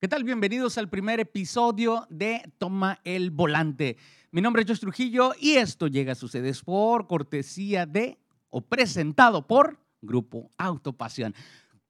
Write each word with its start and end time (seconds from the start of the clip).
¿Qué 0.00 0.06
tal? 0.06 0.22
Bienvenidos 0.22 0.78
al 0.78 0.88
primer 0.88 1.18
episodio 1.18 2.06
de 2.08 2.52
Toma 2.58 3.00
el 3.02 3.32
Volante. 3.32 3.96
Mi 4.30 4.40
nombre 4.40 4.62
es 4.62 4.68
Josh 4.68 4.78
Trujillo 4.78 5.32
y 5.40 5.54
esto 5.54 5.88
llega 5.88 6.12
a 6.12 6.24
ustedes 6.24 6.62
por 6.62 7.08
cortesía 7.08 7.84
de 7.84 8.16
o 8.48 8.60
presentado 8.60 9.48
por 9.48 9.80
Grupo 10.00 10.52
Autopasión. 10.56 11.34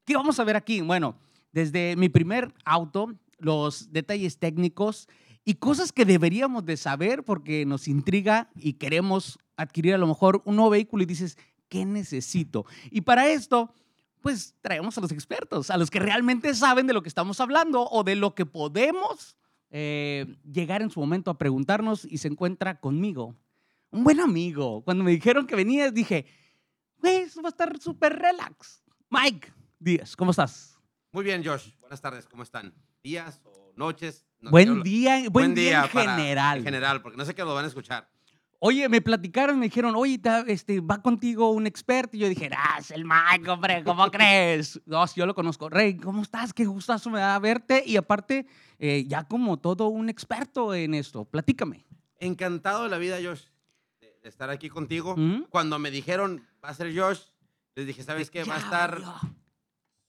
¿Qué 0.07 0.17
vamos 0.17 0.41
a 0.41 0.45
ver 0.45 0.57
aquí? 0.57 0.81
Bueno, 0.81 1.19
desde 1.53 1.97
mi 1.97 2.09
primer 2.09 2.55
auto, 2.65 3.15
los 3.37 3.93
detalles 3.93 4.39
técnicos 4.39 5.07
y 5.45 5.57
cosas 5.57 5.93
que 5.93 6.07
deberíamos 6.07 6.65
de 6.65 6.79
saber 6.79 7.25
porque 7.25 7.67
nos 7.67 7.89
intriga 7.89 8.49
y 8.57 8.73
queremos 8.73 9.39
adquirir 9.59 9.93
a 9.93 9.99
lo 9.99 10.07
mejor 10.07 10.41
un 10.47 10.57
nuevo 10.57 10.71
vehículo 10.71 11.03
y 11.03 11.07
dices, 11.07 11.37
¿qué 11.69 11.85
necesito? 11.85 12.65
Y 12.91 13.03
para 13.03 13.29
esto 13.29 13.75
pues 14.21 14.55
traemos 14.61 14.97
a 14.99 15.01
los 15.01 15.13
expertos, 15.13 15.71
a 15.71 15.77
los 15.77 15.91
que 15.91 15.99
realmente 15.99 16.55
saben 16.55 16.87
de 16.87 16.93
lo 16.93 17.03
que 17.03 17.09
estamos 17.09 17.41
hablando 17.41 17.89
o 17.89 18.05
de 18.05 18.17
lo 18.17 18.35
que 18.35 18.47
podemos 18.47 19.37
eh, 19.71 20.37
llegar 20.51 20.83
en 20.83 20.91
su 20.91 21.01
momento 21.01 21.31
a 21.31 21.39
preguntarnos 21.39 22.05
y 22.05 22.19
se 22.19 22.29
encuentra 22.29 22.81
conmigo. 22.81 23.37
Un 23.91 24.05
buen 24.05 24.21
amigo. 24.21 24.83
Cuando 24.85 25.05
me 25.05 25.11
dijeron 25.11 25.47
que 25.47 25.57
venías, 25.57 25.93
dije, 25.95 26.27
güey, 26.99 27.19
eso 27.19 27.43
va 27.43 27.49
a 27.49 27.51
estar 27.51 27.79
súper 27.79 28.19
relax. 28.19 28.83
Mike 29.11 29.53
Díaz, 29.79 30.17
¿cómo 30.17 30.33
estás? 30.33 30.79
Muy 31.13 31.25
bien, 31.25 31.45
Josh. 31.45 31.71
Buenas 31.81 32.01
tardes, 32.01 32.27
¿cómo 32.27 32.43
están? 32.43 32.75
¿Días 33.03 33.41
o 33.45 33.73
noches? 33.77 34.25
No 34.41 34.51
buen, 34.51 34.83
día, 34.83 35.29
buen, 35.31 35.55
día, 35.55 35.83
en 35.83 35.89
general. 35.89 36.59
En 36.59 36.65
general, 36.65 37.03
porque 37.03 37.17
no 37.17 37.25
sé 37.25 37.35
qué 37.35 37.43
lo 37.43 37.55
van 37.55 37.65
a 37.65 37.69
escuchar. 37.69 38.09
Oye, 38.61 38.89
me 38.89 39.01
platicaron, 39.01 39.57
me 39.59 39.67
dijeron, 39.67 39.95
oye, 39.95 40.21
este, 40.49 40.81
va 40.81 41.01
contigo 41.01 41.51
un 41.51 41.69
experto. 41.69 42.17
Y 42.17 42.21
yo 42.21 42.29
dije, 42.29 42.51
ah, 42.57 42.79
es 42.81 42.91
el 42.91 43.05
Mike, 43.05 43.49
hombre, 43.49 43.85
¿cómo 43.85 44.11
crees? 44.11 44.81
No, 44.85 45.05
yo 45.15 45.27
lo 45.27 45.35
conozco. 45.35 45.69
Rey, 45.69 45.97
¿cómo 45.97 46.23
estás? 46.23 46.53
Qué 46.53 46.65
gustazo 46.65 47.09
me 47.09 47.21
da 47.21 47.39
verte. 47.39 47.85
Y 47.87 47.97
aparte, 47.97 48.47
eh, 48.81 49.05
ya 49.07 49.25
como 49.25 49.59
todo 49.59 49.87
un 49.87 50.09
experto 50.09 50.75
en 50.75 50.95
esto. 50.95 51.25
Platícame. 51.25 51.87
Encantado 52.19 52.83
de 52.83 52.91
la 52.91 52.99
vida, 52.99 53.19
Josh, 53.23 53.43
de, 54.01 54.13
estar 54.25 54.51
aquí 54.51 54.69
contigo. 54.69 55.15
Cuando 55.51 55.79
me 55.79 55.93
dijeron, 55.93 56.45
va 56.65 56.71
a 56.71 56.75
ser 56.75 56.93
Josh, 56.99 57.21
les 57.77 57.87
dije, 57.87 58.03
¿sabes 58.03 58.29
qué? 58.29 58.43
Va 58.43 58.57
a 58.57 58.59
estar 58.59 59.01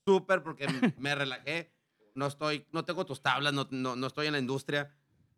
súper 0.07 0.41
porque 0.41 0.67
me 0.97 1.13
relajé. 1.13 1.71
No 2.15 2.25
estoy, 2.25 2.65
no 2.71 2.83
tengo 2.83 3.05
tus 3.05 3.21
tablas, 3.21 3.53
no, 3.53 3.67
no, 3.69 3.95
no 3.95 4.07
estoy 4.07 4.25
en 4.25 4.33
la 4.33 4.39
industria. 4.39 4.91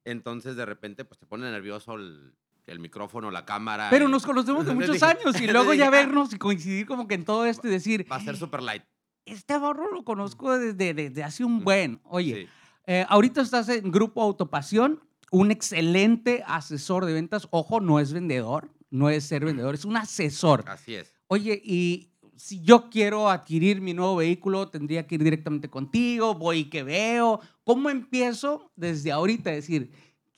Entonces, 0.05 0.55
de 0.55 0.65
repente, 0.65 1.03
pues 1.03 1.19
te 1.19 1.25
pone 1.25 1.51
nervioso 1.51 1.95
el 1.95 2.33
el 2.71 2.79
micrófono, 2.79 3.29
la 3.31 3.45
cámara. 3.45 3.89
Pero 3.89 4.07
nos 4.07 4.25
conocemos 4.25 4.65
de 4.65 4.73
muchos 4.75 5.03
años 5.03 5.39
y 5.39 5.47
luego 5.51 5.73
ya 5.73 5.89
vernos 5.89 6.33
y 6.33 6.37
coincidir 6.37 6.85
como 6.85 7.07
que 7.07 7.15
en 7.15 7.25
todo 7.25 7.45
esto 7.45 7.67
y 7.67 7.71
decir. 7.71 8.07
Va 8.11 8.15
a 8.15 8.21
ser 8.21 8.37
super 8.37 8.63
light. 8.63 8.83
Este 9.25 9.57
barro 9.57 9.91
lo 9.91 10.03
conozco 10.03 10.57
desde, 10.57 10.93
desde 10.93 11.23
hace 11.23 11.43
un 11.43 11.63
buen. 11.63 11.99
Oye, 12.03 12.47
eh, 12.87 13.05
ahorita 13.07 13.41
estás 13.41 13.69
en 13.69 13.91
Grupo 13.91 14.23
Autopasión, 14.23 14.99
un 15.31 15.51
excelente 15.51 16.43
asesor 16.47 17.05
de 17.05 17.13
ventas. 17.13 17.47
Ojo, 17.51 17.79
no 17.79 17.99
es 17.99 18.13
vendedor, 18.13 18.71
no 18.89 19.09
es 19.09 19.25
ser 19.25 19.45
vendedor, 19.45 19.75
es 19.75 19.85
un 19.85 19.97
asesor. 19.97 20.63
Así 20.67 20.95
es. 20.95 21.13
Oye, 21.27 21.61
y 21.63 22.11
si 22.35 22.61
yo 22.61 22.89
quiero 22.89 23.29
adquirir 23.29 23.81
mi 23.81 23.93
nuevo 23.93 24.15
vehículo, 24.15 24.67
tendría 24.67 25.05
que 25.05 25.15
ir 25.15 25.23
directamente 25.23 25.69
contigo, 25.69 26.33
voy 26.33 26.59
y 26.59 26.69
que 26.69 26.81
veo. 26.81 27.39
¿Cómo 27.63 27.91
empiezo 27.91 28.71
desde 28.75 29.11
ahorita 29.11 29.51
a 29.51 29.53
decir, 29.53 29.91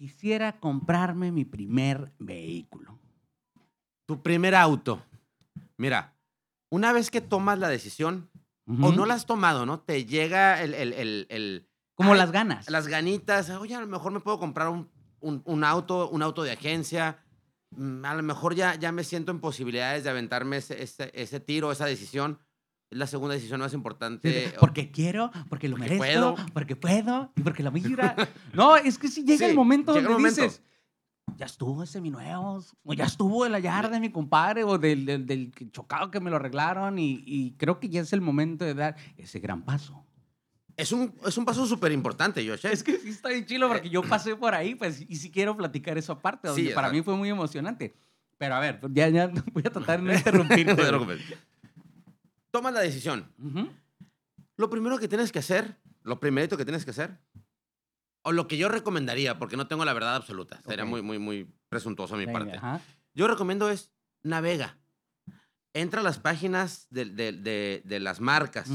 quisiera 0.03 0.59
comprarme 0.59 1.31
mi 1.31 1.45
primer 1.45 2.11
vehículo. 2.19 2.99
Tu 4.05 4.21
primer 4.21 4.53
auto. 4.53 5.01
Mira, 5.77 6.13
una 6.69 6.91
vez 6.91 7.09
que 7.09 7.21
tomas 7.21 7.57
la 7.57 7.69
decisión, 7.69 8.29
o 8.67 8.91
no 8.91 9.05
la 9.05 9.13
has 9.13 9.25
tomado, 9.25 9.65
¿no? 9.65 9.79
Te 9.79 10.03
llega 10.03 10.61
el... 10.61 10.73
el, 10.73 11.69
Como 11.95 12.15
las 12.15 12.33
ganas. 12.33 12.69
Las 12.69 12.89
ganitas. 12.89 13.49
Oye, 13.51 13.75
a 13.75 13.79
lo 13.79 13.87
mejor 13.87 14.11
me 14.11 14.19
puedo 14.19 14.39
comprar 14.39 14.67
un, 14.67 14.89
un, 15.21 15.63
auto, 15.63 16.09
un 16.09 16.21
auto 16.21 16.43
de 16.43 16.51
agencia. 16.51 17.23
Mm, 17.69 18.03
a 18.03 18.13
lo 18.13 18.23
mejor 18.23 18.55
ya, 18.55 18.75
ya 18.75 18.91
me 18.91 19.05
siento 19.05 19.31
en 19.31 19.39
posibilidades 19.39 20.03
de 20.03 20.09
aventarme 20.09 20.57
ese, 20.57 20.83
ese, 20.83 21.11
ese 21.13 21.39
tiro, 21.39 21.71
esa 21.71 21.85
decisión 21.85 22.39
es 22.89 22.97
la 22.97 23.07
segunda 23.07 23.35
decisión 23.35 23.59
más 23.59 23.73
importante. 23.73 24.53
Porque 24.59 24.91
quiero, 24.91 25.31
porque 25.49 25.67
lo 25.67 25.77
merezco, 25.77 26.35
porque 26.53 26.75
puedo 26.75 27.31
y 27.35 27.41
porque 27.41 27.63
lo 27.63 27.71
mira. 27.71 28.15
no, 28.53 28.75
es 28.75 28.97
que 28.97 29.07
si 29.07 29.23
llega 29.23 29.47
el 29.47 29.55
momento 29.55 29.93
donde 29.93 30.29
dices, 30.29 30.61
ya 31.37 31.45
estuvo 31.45 31.83
ese 31.83 31.93
seminuevos, 31.93 32.75
o 32.83 32.93
ya 32.93 33.05
estuvo 33.05 33.45
el 33.45 33.53
hallar 33.53 33.89
de 33.89 33.99
mi 33.99 34.11
compadre, 34.11 34.63
o 34.63 34.77
del, 34.77 35.05
del, 35.05 35.51
chocado 35.71 36.11
que 36.11 36.19
me 36.19 36.29
lo 36.29 36.35
arreglaron, 36.35 36.97
y, 36.99 37.55
creo 37.57 37.79
que 37.79 37.89
ya 37.89 38.01
es 38.01 38.13
el 38.13 38.21
momento 38.21 38.65
de 38.65 38.73
dar 38.73 38.95
ese 39.17 39.39
gran 39.39 39.63
paso. 39.63 40.05
Es 40.75 40.91
un, 40.91 41.13
es 41.25 41.37
un 41.37 41.45
paso 41.45 41.67
súper 41.67 41.91
importante, 41.91 42.47
Josh. 42.47 42.65
Es 42.65 42.83
que 42.83 42.97
sí 42.97 43.09
está 43.09 43.29
bien 43.29 43.45
chilo 43.45 43.67
porque 43.67 43.89
yo 43.89 44.01
pasé 44.09 44.35
por 44.35 44.55
ahí, 44.55 44.75
pues, 44.75 45.05
y 45.07 45.15
si 45.17 45.29
quiero 45.31 45.55
platicar 45.55 45.97
eso 45.97 46.13
aparte, 46.13 46.47
donde 46.47 46.71
para 46.71 46.89
mí 46.89 47.01
fue 47.01 47.15
muy 47.15 47.29
emocionante. 47.29 47.95
Pero 48.37 48.55
a 48.55 48.59
ver, 48.59 48.79
ya, 48.91 49.07
ya 49.09 49.27
voy 49.53 49.63
a 49.65 49.69
tratar 49.69 50.01
de 50.01 50.07
no 50.07 50.13
interrumpirte 50.17 50.83
tomas 52.53 52.73
la 52.73 52.81
decisión. 52.81 53.33
Lo 54.57 54.69
primero 54.69 54.99
que 54.99 55.07
tienes 55.07 55.31
que 55.31 55.39
hacer, 55.39 55.75
lo 56.03 56.19
primerito 56.19 56.55
que 56.55 56.65
tienes 56.65 56.85
que 56.85 56.91
hacer, 56.91 57.17
o 58.21 58.31
lo 58.31 58.47
que 58.47 58.57
yo 58.57 58.69
recomendaría, 58.69 59.39
porque 59.39 59.57
no 59.57 59.67
tengo 59.67 59.83
la 59.83 59.93
verdad 59.93 60.15
absoluta, 60.15 60.61
sería 60.61 60.85
muy, 60.85 61.01
muy, 61.01 61.17
muy 61.17 61.51
presuntuoso 61.67 62.13
a 62.13 62.19
mi 62.19 62.27
parte. 62.27 62.61
Yo 63.15 63.27
recomiendo 63.27 63.69
es 63.69 63.91
navega. 64.21 64.77
Entra 65.73 66.01
a 66.01 66.03
las 66.03 66.19
páginas 66.19 66.85
de, 66.91 67.05
de, 67.05 67.81
de, 67.83 67.99
las 67.99 68.21
marcas, 68.21 68.69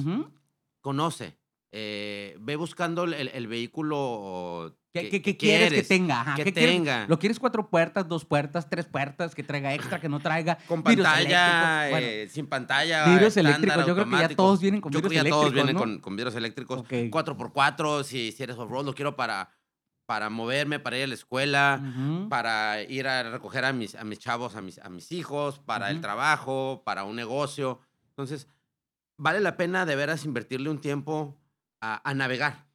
conoce, 0.81 1.38
eh, 1.73 2.37
ve 2.41 2.57
buscando 2.57 3.05
el, 3.05 3.15
el 3.15 3.47
vehículo 3.47 4.79
¿Qué, 4.93 5.37
quieres, 5.37 5.73
que 5.73 5.83
tenga? 5.83 6.35
que 6.35 6.53
tenga. 6.53 7.07
¿Lo 7.07 7.19
quieres 7.19 7.39
cuatro 7.39 7.69
puertas, 7.69 8.09
dos 8.09 8.25
puertas, 8.25 8.69
tres 8.69 8.87
puertas, 8.87 9.35
que 9.35 9.43
traiga 9.43 9.75
extra, 9.75 10.01
que 10.01 10.09
no 10.09 10.21
traiga? 10.21 10.59
Con 10.67 10.83
pantalla, 10.83 11.91
eh, 12.01 12.29
sin 12.31 12.47
pantalla. 12.47 13.07
Vidrios 13.07 13.37
eléctricos. 13.37 13.87
Yo 13.87 13.95
creo 13.95 14.09
que 14.09 14.19
ya 14.19 14.29
todos 14.31 14.61
vienen 14.61 14.81
con 14.81 14.91
vidrios 14.91 15.13
eléctricos. 15.13 15.41
todos 15.41 15.53
vienen 15.53 15.77
con, 15.77 15.99
con, 16.01 16.17
vidrios 16.17 16.35
eléctricos. 16.35 16.83
4x4, 16.89 18.05
si, 18.05 18.33
si 18.33 18.43
eres 18.43 18.57
off-road, 18.57 18.87
lo 18.87 18.95
quiero 18.95 19.15
para, 19.15 19.51
para 20.07 20.31
moverme, 20.31 20.79
para 20.79 20.97
ir 20.97 21.05
a 21.05 21.07
la 21.07 21.15
escuela, 21.15 22.27
para 22.29 22.83
ir 22.83 23.07
a 23.07 23.31
recoger 23.31 23.65
a 23.65 23.73
mis, 23.73 23.95
a 23.95 24.05
mis 24.05 24.19
chavos, 24.19 24.57
a 24.57 24.63
mis, 24.63 24.79
a 24.79 24.89
mis 24.89 25.13
hijos, 25.13 25.59
para 25.59 25.91
el 25.91 26.01
trabajo, 26.01 26.83
para 26.85 27.05
un 27.05 27.17
negocio. 27.17 27.81
Entonces, 28.09 28.49
vale 29.17 29.41
la 29.41 29.57
pena 29.57 29.85
de 29.85 29.97
veras 29.97 30.25
invertirle 30.25 30.71
un 30.71 30.81
tiempo 30.81 31.39
a 31.81 32.15
navegar 32.15 32.69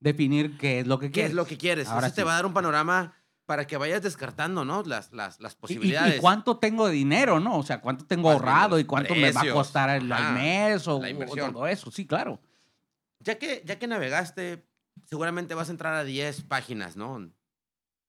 definir 0.00 0.56
qué 0.58 0.80
es 0.80 0.86
lo 0.86 0.98
que 0.98 1.10
quieres. 1.10 1.28
¿Qué 1.28 1.30
es 1.30 1.34
lo 1.34 1.46
que 1.46 1.58
quieres? 1.58 1.88
Ahora 1.88 2.12
te 2.12 2.24
va 2.24 2.32
a 2.32 2.34
dar 2.36 2.46
un 2.46 2.52
panorama 2.52 3.14
para 3.46 3.66
que 3.66 3.76
vayas 3.76 4.02
descartando, 4.02 4.64
¿no? 4.64 4.82
Las, 4.82 5.12
las, 5.12 5.40
las 5.40 5.54
posibilidades. 5.54 6.16
¿Y, 6.16 6.20
cuánto 6.20 6.58
tengo 6.58 6.86
de 6.86 6.92
dinero, 6.92 7.40
no? 7.40 7.58
O 7.58 7.62
sea, 7.62 7.80
cuánto 7.80 8.04
tengo 8.04 8.30
ahorrado 8.30 8.78
y 8.78 8.84
cuánto 8.84 9.14
me 9.14 9.32
va 9.32 9.40
a 9.40 9.52
costar 9.52 9.90
el, 9.90 10.04
mes 10.34 10.86
o, 10.86 11.00
todo 11.00 11.66
eso. 11.66 11.90
Sí, 11.90 12.06
claro. 12.06 12.40
Ya 13.20 13.38
que, 13.38 13.62
ya 13.64 13.78
que 13.78 13.86
navegaste, 13.86 14.66
seguramente 15.04 15.54
vas 15.54 15.68
a 15.68 15.72
entrar 15.72 15.94
a 15.94 16.04
10 16.04 16.42
páginas, 16.42 16.96
¿no? 16.96 17.30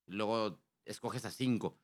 Luego 0.06 0.60
escoges 0.84 1.24
a 1.24 1.30
5. 1.30 1.76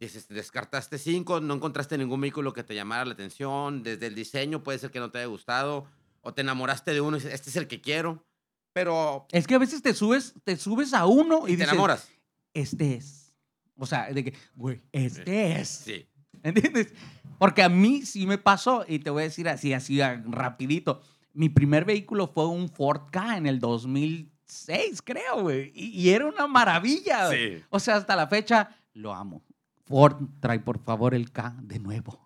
Dices, 0.00 0.28
descartaste 0.28 0.98
5, 0.98 1.40
no 1.40 1.54
encontraste 1.54 1.96
ningún 1.98 2.20
vehículo 2.20 2.52
que 2.52 2.64
te 2.64 2.74
llamara 2.74 3.04
la 3.04 3.12
atención. 3.12 3.82
Desde 3.82 4.06
el 4.06 4.14
diseño 4.14 4.62
puede 4.62 4.78
ser 4.78 4.90
que 4.90 5.00
no 5.00 5.10
te 5.10 5.18
haya 5.18 5.26
gustado. 5.26 5.86
O 6.24 6.32
te 6.34 6.40
enamoraste 6.40 6.92
de 6.92 7.00
uno 7.00 7.16
y 7.16 7.20
dices, 7.20 7.34
este 7.34 7.50
es 7.50 7.56
el 7.56 7.68
que 7.68 7.80
quiero. 7.80 8.24
Pero. 8.72 9.26
Es 9.30 9.46
que 9.46 9.54
a 9.54 9.58
veces 9.58 9.82
te 9.82 9.94
subes, 9.94 10.34
te 10.42 10.56
subes 10.56 10.92
a 10.94 11.06
uno 11.06 11.46
y, 11.46 11.56
te 11.56 11.64
enamoras. 11.64 12.10
Este 12.52 12.94
es. 12.94 13.32
O 13.76 13.86
sea, 13.86 14.12
de 14.12 14.24
que, 14.24 14.34
güey, 14.54 14.82
este 14.90 15.60
es. 15.60 15.68
Sí. 15.68 16.06
¿Entiendes? 16.42 16.92
Porque 17.38 17.62
a 17.62 17.68
mí 17.68 18.02
sí 18.02 18.26
me 18.26 18.38
pasó, 18.38 18.84
y 18.86 18.98
te 18.98 19.10
voy 19.10 19.22
a 19.22 19.24
decir 19.24 19.48
así, 19.48 19.72
así 19.72 20.00
rapidito. 20.26 21.00
Mi 21.32 21.48
primer 21.48 21.84
vehículo 21.84 22.28
fue 22.28 22.46
un 22.46 22.68
Ford 22.68 23.10
K 23.10 23.36
en 23.36 23.46
el 23.46 23.58
2006, 23.58 25.02
creo, 25.02 25.42
güey. 25.42 25.72
Y, 25.74 26.10
era 26.10 26.26
una 26.26 26.46
maravilla, 26.46 27.30
Sí. 27.30 27.62
O 27.70 27.80
sea, 27.80 27.96
hasta 27.96 28.14
la 28.16 28.28
fecha, 28.28 28.76
lo 28.92 29.12
amo. 29.12 29.42
Ford, 29.84 30.16
trae 30.40 30.60
por 30.60 30.78
favor 30.78 31.14
el 31.14 31.32
K 31.32 31.56
de 31.60 31.78
nuevo 31.78 32.23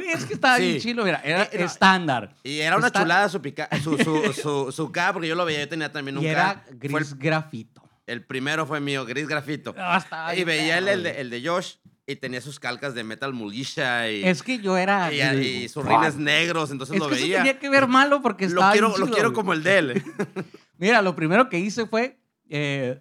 es 0.00 0.24
que 0.24 0.34
estaba 0.34 0.58
bien 0.58 0.78
chilo, 0.80 1.04
mira, 1.04 1.20
era 1.24 1.44
eh, 1.44 1.64
estándar. 1.64 2.34
Y 2.42 2.60
era 2.60 2.76
una 2.76 2.90
chulada 2.90 3.28
su, 3.28 3.40
su, 3.82 4.32
su, 4.32 4.72
su, 4.72 4.92
K, 4.92 5.12
porque 5.12 5.28
yo 5.28 5.34
lo 5.34 5.44
veía, 5.44 5.60
yo 5.60 5.68
tenía 5.68 5.92
también 5.92 6.18
un 6.18 6.24
y 6.24 6.28
era 6.28 6.64
gris 6.72 7.18
grafito. 7.18 7.82
El 8.06 8.24
primero 8.24 8.66
fue 8.66 8.80
mío, 8.80 9.04
gris 9.04 9.28
grafito. 9.28 9.74
Ah, 9.76 10.34
y 10.36 10.44
veía 10.44 10.78
el, 10.78 10.88
el, 10.88 11.02
de, 11.02 11.20
el, 11.20 11.30
de, 11.30 11.46
Josh 11.46 11.74
y 12.06 12.16
tenía 12.16 12.40
sus 12.40 12.58
calcas 12.58 12.94
de 12.94 13.04
Metal 13.04 13.32
Mulisha 13.32 14.10
y... 14.10 14.24
Es 14.24 14.42
que 14.42 14.58
yo 14.58 14.76
era... 14.76 15.12
Y, 15.12 15.68
sus 15.68 15.84
rines 15.84 16.16
negros, 16.16 16.70
entonces 16.70 16.98
lo 16.98 17.08
veía. 17.08 17.38
tenía 17.38 17.58
que 17.58 17.68
ver 17.68 17.86
malo 17.86 18.22
porque 18.22 18.46
estaba 18.46 18.68
Lo 18.68 18.72
quiero, 18.72 18.98
lo 18.98 19.12
quiero 19.12 19.32
como 19.32 19.52
el 19.52 19.62
de 19.62 19.78
él. 19.78 20.02
mira, 20.78 21.02
lo 21.02 21.14
primero 21.14 21.48
que 21.48 21.58
hice 21.58 21.86
fue 21.86 22.18
eh, 22.48 22.98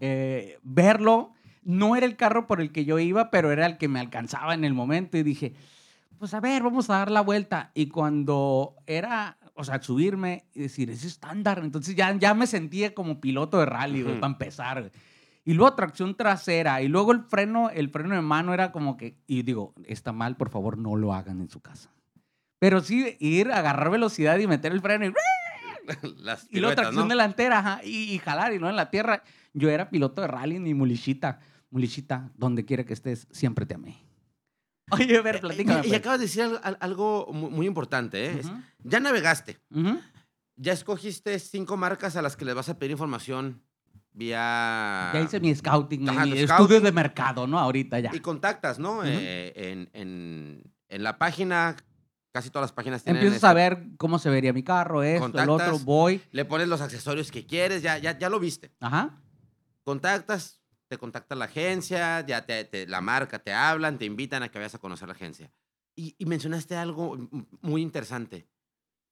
eh, 0.00 0.58
verlo. 0.62 1.32
No 1.62 1.96
era 1.96 2.06
el 2.06 2.14
carro 2.14 2.46
por 2.46 2.60
el 2.60 2.70
que 2.70 2.84
yo 2.84 2.98
iba, 3.00 3.30
pero 3.30 3.50
era 3.50 3.66
el 3.66 3.78
que 3.78 3.88
me 3.88 3.98
alcanzaba 3.98 4.54
en 4.54 4.64
el 4.64 4.72
momento 4.72 5.16
y 5.18 5.24
dije 5.24 5.54
pues 6.18 6.34
a 6.34 6.40
ver, 6.40 6.62
vamos 6.62 6.90
a 6.90 6.98
dar 6.98 7.10
la 7.10 7.20
vuelta. 7.20 7.70
Y 7.74 7.88
cuando 7.88 8.76
era 8.86 9.38
o 9.56 9.64
sea, 9.64 9.82
subirme 9.82 10.44
y 10.54 10.60
decir, 10.60 10.90
es 10.90 11.02
estándar. 11.04 11.60
Entonces 11.64 11.96
ya, 11.96 12.14
ya 12.16 12.34
me 12.34 12.46
sentía 12.46 12.94
como 12.94 13.20
piloto 13.20 13.58
de 13.58 13.66
rally, 13.66 14.02
güey, 14.02 14.12
Ujú. 14.12 14.20
para 14.20 14.32
empezar. 14.32 14.80
güey. 14.80 14.92
Y 15.44 15.54
luego 15.54 15.74
tracción 15.74 16.14
trasera. 16.14 16.82
Y 16.82 16.88
luego 16.88 17.12
el 17.12 17.22
freno, 17.22 17.70
el 17.70 17.88
freno 17.88 18.14
de 18.14 18.20
mano 18.20 18.52
era 18.52 18.70
como 18.70 18.96
que, 18.96 19.16
y 19.26 19.42
digo, 19.42 19.74
está 19.86 20.12
mal, 20.12 20.36
por 20.36 20.50
favor, 20.50 20.76
no 20.76 20.94
lo 20.96 21.14
hagan 21.14 21.40
en 21.40 21.48
su 21.48 21.60
casa. 21.60 21.90
Pero 22.58 22.82
sí, 22.82 23.16
ir, 23.18 23.50
agarrar 23.50 23.90
velocidad 23.90 24.38
y 24.38 24.46
meter 24.46 24.72
el 24.72 24.80
freno 24.80 25.06
y, 25.06 25.12
Las 26.22 26.48
y 26.50 26.60
luego 26.60 26.74
tracción 26.74 27.04
¿no? 27.04 27.08
delantera 27.08 27.60
ajá, 27.60 27.80
y, 27.84 28.12
y 28.12 28.18
jalar 28.18 28.52
y 28.52 28.58
no 28.58 28.68
en 28.68 28.76
la 28.76 28.90
tierra. 28.90 29.22
Yo 29.54 29.70
era 29.70 29.88
piloto 29.88 30.20
de 30.20 30.28
rally, 30.28 30.58
ni 30.58 30.74
mulichita. 30.74 31.40
Mulichita, 31.70 32.30
donde 32.36 32.64
quiera 32.64 32.84
que 32.84 32.92
estés, 32.92 33.26
siempre 33.30 33.64
te 33.66 33.74
amé. 33.74 34.05
Oye, 34.90 35.16
a 35.18 35.22
ver, 35.22 35.40
platícame. 35.40 35.80
Y, 35.82 35.86
y 35.86 35.88
pues. 35.88 36.00
acabas 36.00 36.18
de 36.20 36.26
decir 36.26 36.42
al- 36.42 36.60
al- 36.62 36.78
algo 36.80 37.28
mu- 37.32 37.50
muy 37.50 37.66
importante, 37.66 38.26
¿eh? 38.26 38.36
Es- 38.40 38.46
Ujú, 38.46 38.60
Ya 38.84 39.00
navegaste, 39.00 39.58
ujú. 39.70 39.98
ya 40.56 40.72
escogiste 40.72 41.38
cinco 41.38 41.76
marcas 41.76 42.14
a 42.16 42.22
las 42.22 42.36
que 42.36 42.44
les 42.44 42.54
vas 42.54 42.68
a 42.68 42.78
pedir 42.78 42.92
información 42.92 43.62
vía... 44.12 45.10
Ya 45.12 45.20
hice 45.20 45.40
mi 45.40 45.54
scouting, 45.54 46.02
mi- 46.02 46.08
Ajá, 46.08 46.24
mi 46.24 46.30
tu 46.32 46.36
estudio 46.38 46.56
scouting. 46.66 46.82
de 46.84 46.92
mercado, 46.92 47.46
¿no? 47.46 47.58
Ahorita 47.58 47.98
ya. 48.00 48.10
Y 48.14 48.20
contactas, 48.20 48.78
¿no? 48.78 48.98
Ujú. 48.98 49.02
Eh, 49.06 49.52
en, 49.56 49.90
en- 49.92 50.72
en 50.88 51.02
la 51.02 51.18
página, 51.18 51.76
casi 52.32 52.50
todas 52.50 52.64
las 52.64 52.72
páginas 52.72 53.02
tienen... 53.02 53.20
Empiezo 53.20 53.36
este- 53.36 53.46
a 53.48 53.52
ver 53.54 53.82
cómo 53.98 54.18
se 54.20 54.30
vería 54.30 54.52
mi 54.52 54.62
carro, 54.62 55.02
esto, 55.02 55.36
el 55.38 55.50
otro, 55.50 55.78
voy. 55.80 56.22
Le 56.30 56.44
pones 56.44 56.68
los 56.68 56.80
accesorios 56.80 57.30
que 57.32 57.44
quieres, 57.44 57.82
ya, 57.82 57.98
ya, 57.98 58.16
ya 58.16 58.28
lo 58.30 58.38
viste. 58.38 58.70
Ajá. 58.80 59.20
Contactas, 59.82 60.60
te 60.88 60.98
contacta 60.98 61.34
la 61.34 61.46
agencia, 61.46 62.24
ya 62.26 62.44
te, 62.46 62.64
te- 62.64 62.86
la 62.86 63.00
marca, 63.00 63.38
te 63.38 63.52
hablan, 63.52 63.98
te 63.98 64.04
invitan 64.04 64.42
a 64.42 64.48
que 64.50 64.58
vayas 64.58 64.74
a 64.74 64.78
conocer 64.78 65.08
la 65.08 65.14
agencia. 65.14 65.52
Y, 65.96 66.14
y 66.18 66.26
mencionaste 66.26 66.76
algo 66.76 67.16
muy 67.62 67.82
interesante. 67.82 68.48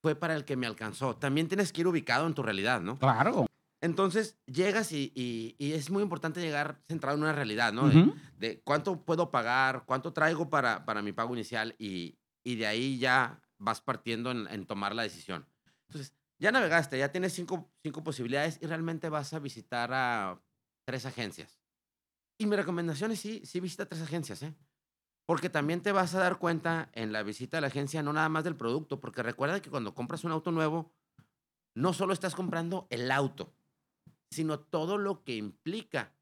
Fue 0.03 0.15
para 0.15 0.35
el 0.37 0.45
que 0.45 0.57
me 0.57 0.67
alcanzó. 0.67 1.17
También 1.17 1.49
tienes 1.49 1.73
que 1.73 1.81
ir 1.81 1.87
ubicado 1.87 2.27
en 2.27 2.35
tu 2.35 2.43
realidad, 2.43 2.81
¿no? 2.81 2.99
Claro. 2.99 3.47
Entonces 3.81 4.39
llegas 4.47 4.93
y, 4.93 5.13
y- 5.15 5.57
y 5.59 5.73
es 5.73 5.91
muy 5.91 6.03
importante 6.03 6.41
llegar 6.41 6.83
centrado 6.89 7.17
en 7.17 7.23
una 7.23 7.33
realidad, 7.33 7.73
¿no? 7.73 7.89
De- 7.89 7.99
Ujú. 8.03 8.15
de 8.39 8.61
cuánto 8.63 9.05
puedo 9.05 9.31
pagar, 9.31 9.85
cuánto 9.87 10.13
traigo 10.13 10.49
para, 10.51 10.85
para 10.85 11.03
mi 11.03 11.13
pago 11.13 11.35
inicial 11.35 11.75
y, 11.79 12.19
y 12.45 12.57
de 12.57 12.67
ahí 12.67 12.99
ya 12.99 13.41
vas 13.59 13.81
partiendo 13.81 14.31
en, 14.31 14.47
en 14.49 14.67
tomar 14.67 14.95
la 14.95 15.03
decisión. 15.03 15.47
Entonces, 15.89 16.15
ya 16.39 16.51
navegaste, 16.53 16.99
ya 16.99 17.11
tienes 17.13 17.33
cinco, 17.33 17.73
cinco 17.83 18.03
posibilidades 18.03 18.59
y 18.61 18.67
realmente 18.67 19.09
vas 19.09 19.33
a 19.33 19.39
visitar 19.39 19.91
a 19.93 20.41
tres 20.87 21.07
agencias. 21.07 21.61
Y 22.39 22.47
mi 22.47 22.57
recomendación 22.57 23.13
es 23.13 23.21
sí, 23.21 23.43
sí 23.45 23.61
visita 23.61 23.87
tres 23.87 24.03
agencias, 24.03 24.43
¿eh? 24.43 24.55
Porque 25.27 25.49
también 25.49 25.81
te 25.81 25.93
vas 25.93 26.15
a 26.15 26.19
dar 26.19 26.39
cuenta 26.39 26.91
en 26.93 27.13
la 27.13 27.23
visita 27.23 27.59
a 27.59 27.61
la 27.61 27.69
agencia 27.69 28.03
no 28.03 28.13
nada 28.13 28.29
más 28.29 28.45
del 28.45 28.57
producto, 28.57 29.01
porque 29.01 29.23
recuerda 29.23 29.61
que 29.63 29.71
cuando 29.71 29.95
compras 29.95 30.25
un 30.25 30.33
auto 30.33 30.51
nuevo, 30.53 30.93
no 31.75 31.93
solo 31.93 32.13
estás 32.13 32.35
comprando 32.35 32.87
el 32.91 33.11
auto, 33.11 33.55
sino 34.31 34.59
todo 34.61 34.99
lo 34.99 35.25
que 35.25 35.37
implica 35.37 36.13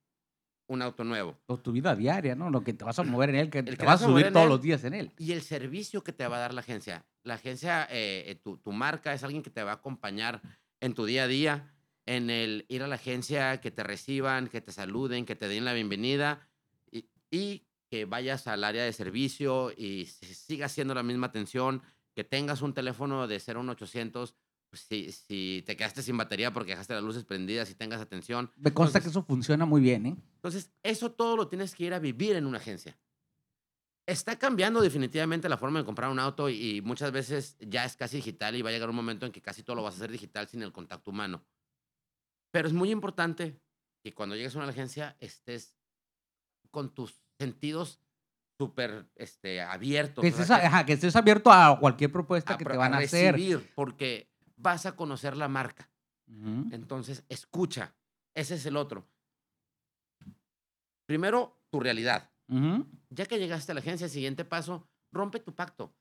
un 0.69 0.82
auto 0.82 1.03
nuevo. 1.03 1.37
O 1.47 1.59
tu 1.59 1.73
vida 1.73 1.97
diaria, 1.97 2.35
¿no? 2.37 2.49
Lo 2.49 2.62
que 2.62 2.73
te 2.73 2.85
vas 2.85 2.99
a 2.99 3.03
mover 3.03 3.31
en 3.31 3.37
él, 3.37 3.50
que 3.50 3.62
te 3.62 3.76
que 3.76 3.85
vas 3.85 4.00
vas 4.00 4.03
a 4.03 4.06
subir 4.06 4.32
todos 4.32 4.44
él. 4.44 4.49
los 4.49 4.62
días 4.62 4.85
en 4.85 4.94
él. 4.94 5.12
y 5.19 5.32
el 5.32 5.43
servicio 5.43 6.05
que 6.05 6.12
te 6.12 6.26
va 6.29 6.37
a 6.37 6.41
dar 6.41 6.55
la 6.55 6.61
agencia. 6.61 7.05
La 7.25 7.35
agencia, 7.35 7.85
eh, 7.91 8.25
eh, 8.29 8.35
tu, 8.37 8.59
tu 8.59 8.73
marca 8.73 9.12
es 9.12 9.23
alguien 9.25 9.43
que 9.43 9.50
te 9.50 9.62
va 9.62 9.73
a 9.73 9.75
acompañar 9.75 10.41
en 10.81 10.94
tu 10.94 11.05
día 11.05 11.25
a 11.25 11.29
día, 11.29 11.75
en 12.06 12.31
el 12.31 12.64
ir 12.69 12.82
a 12.82 12.88
la 12.88 12.96
agencia, 12.96 13.60
que 13.60 13.70
te 13.70 13.82
reciban, 13.82 14.49
que 14.49 14.60
te 14.60 14.72
saluden, 14.72 15.25
que 15.25 15.37
te 15.37 15.49
den 15.49 15.64
la 15.64 15.72
bienvenida 15.72 16.49
y, 16.90 17.06
y 17.31 17.66
que 17.90 18.04
vayas 18.06 18.46
al 18.46 18.64
área 18.64 18.84
de 18.84 18.93
servicio 18.93 19.70
y 19.76 20.06
si- 20.06 20.34
sigas 20.34 20.72
haciendo 20.72 20.94
la 20.94 21.02
misma 21.02 21.26
atención, 21.28 21.82
que 22.14 22.25
tengas 22.25 22.62
un 22.62 22.75
teléfono 22.75 23.26
de 23.26 23.38
01800. 23.40 24.34
pues, 24.70 24.82
Si, 24.82 25.12
si 25.12 25.62
te 25.66 25.76
quedaste 25.76 26.02
sin 26.02 26.16
batería 26.16 26.52
porque 26.52 26.72
dejaste 26.72 26.94
las 26.94 27.02
luces 27.04 27.25
prendidas 27.25 27.70
y 27.70 27.75
tengas 27.75 28.00
atención. 28.00 28.50
Me 28.56 28.72
consta 28.72 28.99
Entonces- 28.99 29.02
que 29.02 29.08
eso 29.10 29.22
funciona 29.25 29.64
muy 29.66 29.81
bien, 29.81 30.06
¿eh? 30.06 30.16
Entonces, 30.37 30.70
eso 30.82 31.12
todo 31.12 31.37
lo 31.37 31.49
tienes 31.49 31.75
que 31.75 31.84
ir 31.84 31.94
a 31.94 31.99
vivir 31.99 32.37
en 32.37 32.46
una 32.46 32.58
agencia. 32.58 32.99
Está 34.06 34.37
cambiando 34.37 34.81
definitivamente 34.81 35.49
la 35.49 35.56
forma 35.56 35.78
de 35.78 35.84
comprar 35.84 36.10
un 36.10 36.19
auto 36.19 36.49
y, 36.49 36.76
y 36.76 36.81
muchas 36.81 37.12
veces 37.12 37.56
ya 37.60 37.84
es 37.84 37.96
casi 37.96 38.16
digital 38.16 38.56
y 38.56 38.62
va 38.62 38.70
a 38.70 38.72
llegar 38.72 38.90
un 38.90 38.96
momento 38.96 39.26
en 39.26 39.32
que 39.32 39.40
casi 39.40 39.62
todo 39.62 39.76
lo 39.76 39.82
vas 39.84 39.94
a 39.94 39.96
hacer 39.99 40.10
digital 40.10 40.49
sin 40.49 40.62
el 40.62 40.72
contacto 40.72 41.10
humano. 41.12 41.44
Pero 42.52 42.69
es 42.69 42.75
muy 42.75 42.90
importante 42.90 43.60
que 44.04 44.14
cuando 44.14 44.37
llegues 44.37 44.54
a 44.54 44.58
una 44.58 44.69
agencia 44.69 45.16
estés 45.20 45.76
con 46.70 46.94
tus 46.94 47.20
sentidos 47.40 48.00
súper 48.58 49.10
este, 49.16 49.60
abiertos. 49.60 50.22
Que 50.22 50.28
o 50.28 50.32
sea, 50.32 50.43
estés, 50.43 50.60
que- 50.60 50.66
ajá, 50.66 50.87
que 50.87 50.93
estés 50.93 51.16
abierto 51.16 51.50
a 51.50 51.78
cualquier 51.81 52.12
propuesta 52.12 52.54
a 52.54 52.58
que 52.58 52.64
te 52.64 52.76
van 52.76 52.94
a, 52.94 52.99
a 52.99 53.00
hacer. 53.00 53.34
recibir, 53.34 53.72
porque 53.75 54.31
vas 54.56 54.87
a 54.87 54.94
conocer 54.94 55.37
la 55.37 55.49
marca. 55.49 55.90
Ujú. 56.28 56.69
Entonces, 56.72 57.25
escucha. 57.28 57.94
Ese 58.34 58.54
es 58.54 58.64
el 58.66 58.76
otro. 58.76 59.06
Primero, 61.06 61.60
tu 61.70 61.81
realidad. 61.81 62.31
Ujú. 62.49 62.87
Ya 63.10 63.26
que 63.26 63.38
llegaste 63.38 63.72
a 63.72 63.75
la 63.75 63.81
agencia, 63.81 64.04
el 64.06 64.10
siguiente 64.10 64.44
paso, 64.44 64.88
rompe 65.12 65.40
tu 65.40 65.54
pacto. 65.54 65.94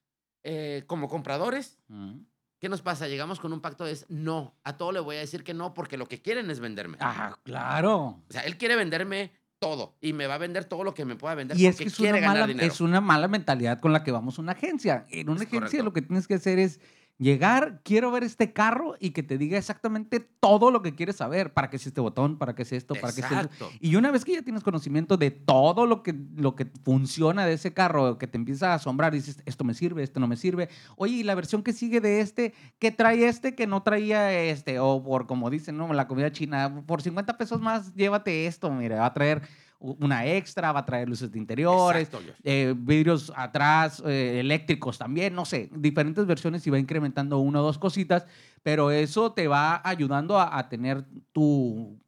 Eh, 0.44 0.84
como 0.88 1.08
compradores, 1.10 1.80
Ujú. 1.90 2.26
¿Qué 2.62 2.70
nos 2.70 2.82
pasa? 2.82 3.08
Llegamos 3.10 3.40
con 3.42 3.52
un 3.52 3.60
pacto 3.60 3.84
de 3.84 3.92
es 3.92 4.06
no. 4.08 4.56
A 4.64 4.78
todo 4.78 4.94
le 4.94 5.02
voy 5.02 5.18
a 5.18 5.20
decir 5.20 5.44
que 5.44 5.54
no 5.54 5.74
porque 5.74 5.98
lo 5.98 6.06
que 6.08 6.22
quieren 6.22 6.50
es 6.50 6.62
venderme. 6.62 6.96
Ah, 7.02 7.36
claro. 7.44 7.98
O 7.98 8.24
sea, 8.30 8.44
él 8.44 8.58
quiere 8.58 8.76
venderme 8.78 9.34
todo 9.60 9.96
y 10.00 10.14
me 10.14 10.26
va 10.28 10.36
a 10.36 10.38
vender 10.38 10.66
todo 10.66 10.84
lo 10.84 10.94
que 10.94 11.04
me 11.06 11.16
pueda 11.16 11.36
vender 11.36 11.58
Y 11.60 11.66
es 11.66 11.76
porque 11.76 11.84
que 11.86 11.90
es 11.90 11.96
quiere 11.96 12.18
una, 12.20 12.22
ganar 12.28 12.36
mala, 12.42 12.48
dinero. 12.48 12.74
es 12.74 12.82
una 12.82 13.02
mala 13.02 13.28
mentalidad 13.28 13.80
con 13.80 13.92
la 13.92 14.04
que 14.04 14.12
vamos 14.12 14.38
a 14.38 14.42
una 14.42 14.54
agencia. 14.54 15.06
En 15.10 15.30
una 15.30 15.42
Es 15.42 15.48
agencia 15.48 15.60
correcto. 15.60 15.84
lo 15.84 15.94
que 15.94 16.02
tienes 16.02 16.28
que 16.28 16.36
hacer 16.36 16.58
es 16.60 16.80
llegar, 17.22 17.82
quiero 17.84 18.10
ver 18.10 18.24
este 18.24 18.52
carro 18.52 18.96
y 19.00 19.12
que 19.12 19.22
te 19.22 19.38
diga 19.38 19.56
exactamente 19.56 20.20
todo 20.20 20.72
lo 20.72 20.82
que 20.82 20.96
quieres 20.96 21.18
saber. 21.18 21.54
¿Para 21.54 21.70
qué 21.70 21.76
es 21.76 21.86
este 21.86 22.02
botón? 22.02 22.40
¿Para 22.40 22.56
qué 22.56 22.64
es 22.64 22.72
esto? 22.72 22.96
¿Para 22.96 23.14
qué 23.14 23.22
es 23.22 23.32
esto? 23.32 23.70
Y 23.80 23.96
una 23.96 24.10
vez 24.10 24.26
que 24.26 24.34
ya 24.34 24.42
tienes 24.42 24.64
conocimiento 24.64 25.18
de 25.18 25.30
todo 25.30 25.86
lo 25.86 26.02
que, 26.02 26.16
lo 26.36 26.56
que 26.56 26.66
funciona 26.84 27.46
de 27.46 27.54
ese 27.54 27.74
carro, 27.74 28.18
que 28.18 28.26
te 28.26 28.38
empieza 28.38 28.72
a 28.72 28.76
asombrar, 28.76 29.14
dices, 29.14 29.38
esto 29.46 29.64
me 29.64 29.76
sirve, 29.76 30.02
esto 30.02 30.20
no 30.20 30.28
me 30.28 30.36
sirve. 30.36 30.68
Oye, 30.96 31.18
¿y 31.18 31.24
la 31.24 31.36
versión 31.36 31.62
que 31.62 31.74
sigue 31.74 32.02
de 32.02 32.22
este, 32.22 32.56
qué 32.80 32.92
trae 32.92 33.28
este 33.28 33.54
que 33.54 33.68
no 33.68 33.84
traía 33.84 34.34
este? 34.34 34.80
O 34.80 35.04
por, 35.04 35.28
como 35.28 35.52
dicen, 35.52 35.78
¿no? 35.78 35.94
La 35.94 36.08
comida 36.08 36.32
china, 36.32 36.84
por 36.88 37.04
50 37.04 37.38
pesos 37.38 37.62
más, 37.62 37.94
llévate 37.94 38.48
esto, 38.48 38.72
mira, 38.72 39.02
va 39.02 39.06
a 39.06 39.14
traer 39.14 39.44
una 39.82 40.26
extra, 40.28 40.72
va 40.72 40.82
a 40.82 40.86
traer 40.86 41.10
luces 41.10 41.32
de 41.32 41.40
interiores, 41.40 42.08
Exacto, 42.08 42.34
eh, 42.44 42.74
vidrios 42.78 43.32
atrás, 43.36 44.02
eh, 44.06 44.40
eléctricos 44.40 44.98
también, 44.98 45.34
no 45.34 45.44
sé, 45.44 45.70
diferentes 45.74 46.26
versiones 46.26 46.66
y 46.68 46.70
va 46.70 46.78
incrementando 46.78 47.40
una 47.40 47.62
o 47.62 47.64
dos 47.64 47.80
cositas, 47.80 48.26
pero 48.62 48.92
eso 48.92 49.34
te 49.34 49.48
va 49.48 49.82
ayudando 49.84 50.40
a, 50.40 50.58
a 50.58 50.70
tener 50.70 51.04
tu 51.32 52.00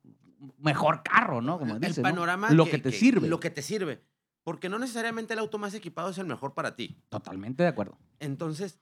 mejor 0.59 1.01
carro, 1.03 1.41
¿no? 1.41 1.59
Como 1.59 1.75
el 1.75 1.81
dices, 1.81 1.97
¿no? 1.97 2.03
panorama 2.03 2.51
Lo 2.51 2.65
que, 2.65 2.77
te 2.77 2.91
sirve. 2.91 3.27
Lo 3.27 3.39
que 3.39 3.49
te 3.49 3.61
sirve. 3.61 4.01
Porque 4.43 4.69
no 4.69 4.77
necesariamente 4.77 5.33
el 5.33 5.39
auto 5.39 5.57
más 5.57 5.73
equipado 5.73 6.09
es 6.09 6.17
el 6.17 6.25
mejor 6.25 6.53
para 6.53 6.75
ti. 6.75 6.97
Totalmente 7.09 7.63
de 7.63 7.69
acuerdo. 7.69 7.97
Entonces, 8.19 8.79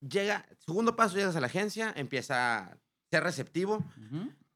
llega, 0.00 0.46
segundo 0.58 0.96
paso, 0.96 1.16
llegas 1.16 1.36
a 1.36 1.40
la 1.40 1.46
agencia, 1.46 1.92
empieza 1.96 2.58
a 2.58 2.78
ser 3.10 3.24
receptivo. 3.24 3.84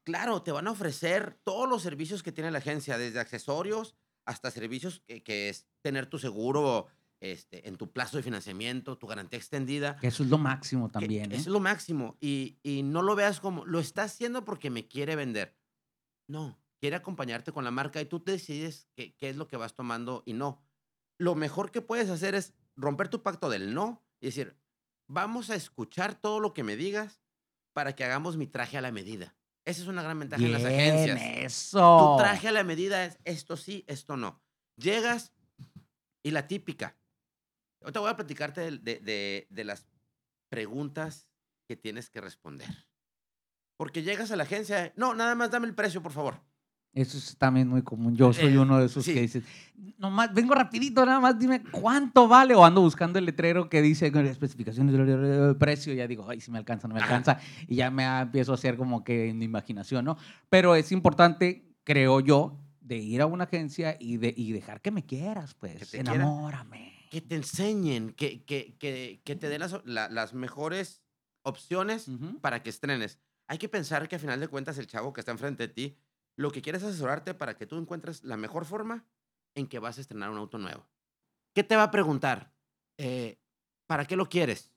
Claro, 0.05 0.43
te 0.43 0.51
van 0.51 0.67
a 0.67 0.71
ofrecer 0.71 1.39
todos 1.43 1.67
los 1.67 1.81
servicios 1.81 2.21
que 2.21 2.31
tiene 2.31 2.51
la 2.51 2.59
agencia, 2.59 2.97
desde 2.97 3.19
accesorios 3.19 3.95
hasta 4.23 4.51
servicios 4.51 5.01
que, 5.07 5.23
que 5.23 5.49
es 5.49 5.67
tener 5.81 6.05
tu 6.05 6.19
seguro 6.19 6.87
este, 7.19 7.67
en 7.67 7.75
tu 7.75 7.91
plazo 7.91 8.17
de 8.17 8.23
financiamiento, 8.23 8.97
tu 8.97 9.07
garantía 9.07 9.39
extendida. 9.39 9.97
Que 9.97 10.07
eso 10.07 10.23
es 10.23 10.29
lo 10.29 10.37
máximo 10.37 10.89
también, 10.89 11.31
¿eh? 11.31 11.35
Eso 11.35 11.43
es 11.43 11.53
lo 11.53 11.59
máximo. 11.59 12.17
Y, 12.19 12.59
y 12.61 12.83
no 12.83 13.01
lo 13.01 13.15
veas 13.15 13.39
como, 13.39 13.65
lo 13.65 13.79
está 13.79 14.03
haciendo 14.03 14.45
porque 14.45 14.69
me 14.69 14.87
quiere 14.87 15.15
vender. 15.15 15.57
No, 16.27 16.59
quiere 16.79 16.95
acompañarte 16.95 17.51
con 17.51 17.63
la 17.63 17.71
marca 17.71 17.99
y 17.99 18.05
tú 18.05 18.19
te 18.19 18.31
decides 18.33 18.87
qué, 18.93 19.15
qué 19.15 19.29
es 19.29 19.37
lo 19.37 19.47
que 19.47 19.57
vas 19.57 19.75
tomando 19.75 20.21
y 20.25 20.33
no. 20.33 20.63
Lo 21.17 21.33
mejor 21.33 21.71
que 21.71 21.81
puedes 21.81 22.09
hacer 22.09 22.35
es 22.35 22.53
romper 22.75 23.07
tu 23.07 23.23
pacto 23.23 23.49
del 23.49 23.73
no 23.73 24.03
y 24.19 24.27
decir, 24.27 24.55
vamos 25.07 25.49
a 25.49 25.55
escuchar 25.55 26.13
todo 26.15 26.39
lo 26.39 26.53
que 26.53 26.63
me 26.63 26.75
digas 26.75 27.23
para 27.73 27.95
que 27.95 28.03
hagamos 28.03 28.37
mi 28.37 28.47
traje 28.47 28.77
a 28.77 28.81
la 28.81 28.91
medida. 28.91 29.35
Esa 29.65 29.81
es 29.81 29.87
una 29.87 30.03
gran 30.03 30.19
ventaja 30.19 30.43
en 30.43 30.51
las 30.51 30.63
agencias. 30.63 31.19
eso. 31.37 32.15
Tu 32.17 32.23
traje 32.23 32.47
a 32.47 32.51
la 32.51 32.63
medida 32.63 33.03
es 33.05 33.17
esto 33.25 33.57
sí, 33.57 33.83
esto 33.87 34.15
no. 34.15 34.41
Llegas 34.77 35.33
y 36.23 36.31
la 36.31 36.47
típica. 36.47 36.95
Ahorita 37.81 37.99
voy 37.99 38.09
a 38.11 38.15
platicarte 38.15 38.61
de, 38.61 38.77
de- 38.77 38.99
de- 38.99 39.47
de 39.49 39.63
las 39.63 39.87
preguntas 40.49 41.27
que 41.67 41.75
tienes 41.75 42.09
que 42.09 42.21
responder. 42.21 42.67
Porque 43.77 44.03
llegas 44.03 44.31
a 44.31 44.35
la 44.35 44.43
agencia, 44.43 44.93
no, 44.95 45.13
nada 45.15 45.35
más 45.35 45.51
dame 45.51 45.67
el 45.67 45.75
precio, 45.75 46.01
por 46.01 46.11
favor. 46.11 46.41
Eso 46.95 47.17
es 47.17 47.35
también 47.37 47.67
muy 47.67 47.81
común. 47.83 48.15
Yo 48.15 48.31
soy 48.33 48.53
Eh, 48.53 48.57
uno 48.57 48.79
de 48.79 48.85
esos 48.85 49.03
sí. 49.05 49.13
que 49.13 49.21
dices, 49.21 49.43
nomás, 49.97 50.33
vengo 50.33 50.55
rapidito, 50.55 51.05
nada 51.05 51.19
más 51.19 51.37
dime 51.37 51.61
cuánto 51.69 52.27
vale. 52.27 52.55
O 52.55 52.63
ando 52.65 52.79
buscando 52.81 53.19
el 53.19 53.25
letrero 53.25 53.69
que 53.69 53.81
dice 53.81 54.11
con 54.13 54.25
especificaciones 54.25 54.95
del 54.95 55.57
precio. 55.57 55.91
Y 55.93 55.97
ya 55.97 56.07
digo, 56.07 56.25
ay, 56.29 56.39
si 56.39 56.51
me 56.51 56.57
alcanza, 56.57 56.87
no 56.87 56.95
me 56.95 57.01
alcanza. 57.01 57.37
Y 57.67 57.75
ya 57.75 57.91
me 57.91 58.05
empiezo 58.05 58.53
a 58.53 58.55
hacer 58.55 58.77
como 58.77 59.03
que 59.03 59.29
en 59.29 59.37
mi 59.37 59.43
imaginación, 59.45 60.05
¿no? 60.05 60.17
Pero 60.49 60.73
es 60.75 60.91
importante, 60.93 61.75
creo 61.83 62.21
yo, 62.21 62.57
de 62.79 62.97
ir 62.97 63.21
a 63.21 63.25
una 63.25 63.43
agencia 63.43 63.97
y, 63.99 64.15
de, 64.17 64.33
y 64.37 64.53
dejar 64.53 64.79
que 64.79 64.91
me 64.91 65.05
quieras, 65.05 65.53
pues. 65.53 65.91
Que. 65.91 65.97
Enamórame. 65.99 66.93
Que 67.11 67.19
te 67.19 67.35
enseñen, 67.35 68.13
que, 68.13 68.43
que, 68.45 68.75
que, 68.79 69.21
que 69.23 69.35
te 69.35 69.49
den 69.49 69.59
las, 69.59 69.75
la- 69.85 70.07
las 70.09 70.33
mejores 70.33 71.01
opciones 71.43 72.07
para 72.41 72.63
que 72.63 72.69
estrenes. 72.69 73.19
Hay 73.47 73.57
que 73.57 73.69
pensar 73.69 74.07
que 74.07 74.15
a 74.15 74.19
final 74.19 74.39
de 74.39 74.47
cuentas 74.47 74.77
el 74.77 74.87
chavo 74.87 75.13
que 75.13 75.21
está 75.21 75.31
enfrente 75.31 75.67
de 75.67 75.73
ti, 75.73 75.97
lo 76.37 76.51
que 76.51 76.61
quiere 76.61 76.77
es 76.77 76.83
asesorarte 76.83 77.33
para 77.33 77.55
que 77.55 77.65
tú 77.65 77.77
encuentres 77.77 78.23
la 78.23 78.37
mejor 78.37 78.65
forma 78.65 79.05
en 79.55 79.67
que 79.67 79.79
vas 79.79 79.97
a 79.97 80.01
estrenar 80.01 80.29
un 80.29 80.37
auto 80.37 80.57
nuevo. 80.57 80.85
¿Qué 81.53 81.63
te 81.63 81.75
va 81.75 81.83
a 81.83 81.91
preguntar? 81.91 82.51
Eh, 82.97 83.39
¿Para 83.87 84.05
qué 84.05 84.15
lo 84.15 84.27
quieres? 84.27 84.71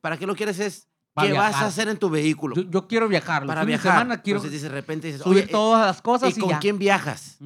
¿Para 0.00 0.16
qué 0.16 0.26
lo 0.26 0.34
quieres 0.34 0.58
es 0.58 0.88
Para 1.12 1.28
qué 1.28 1.34
vas 1.34 1.54
a 1.56 1.66
hacer 1.66 1.88
en 1.88 1.98
tu 1.98 2.10
vehículo? 2.10 2.56
Yo, 2.56 2.62
yo 2.62 2.88
quiero 2.88 3.06
viajar. 3.08 3.46
Para 3.46 3.64
viajar. 3.64 3.92
semana 3.92 4.22
quiero 4.22 4.38
Entonces, 4.40 4.62
de 4.62 4.68
repente 4.68 5.06
dices, 5.08 5.22
subir 5.22 5.44
oye, 5.44 5.52
todas 5.52 5.86
las 5.86 6.02
cosas 6.02 6.34
¿y 6.34 6.38
y, 6.38 6.40
con 6.40 6.50
ya. 6.50 6.58
quién 6.58 6.78
viajas? 6.78 7.38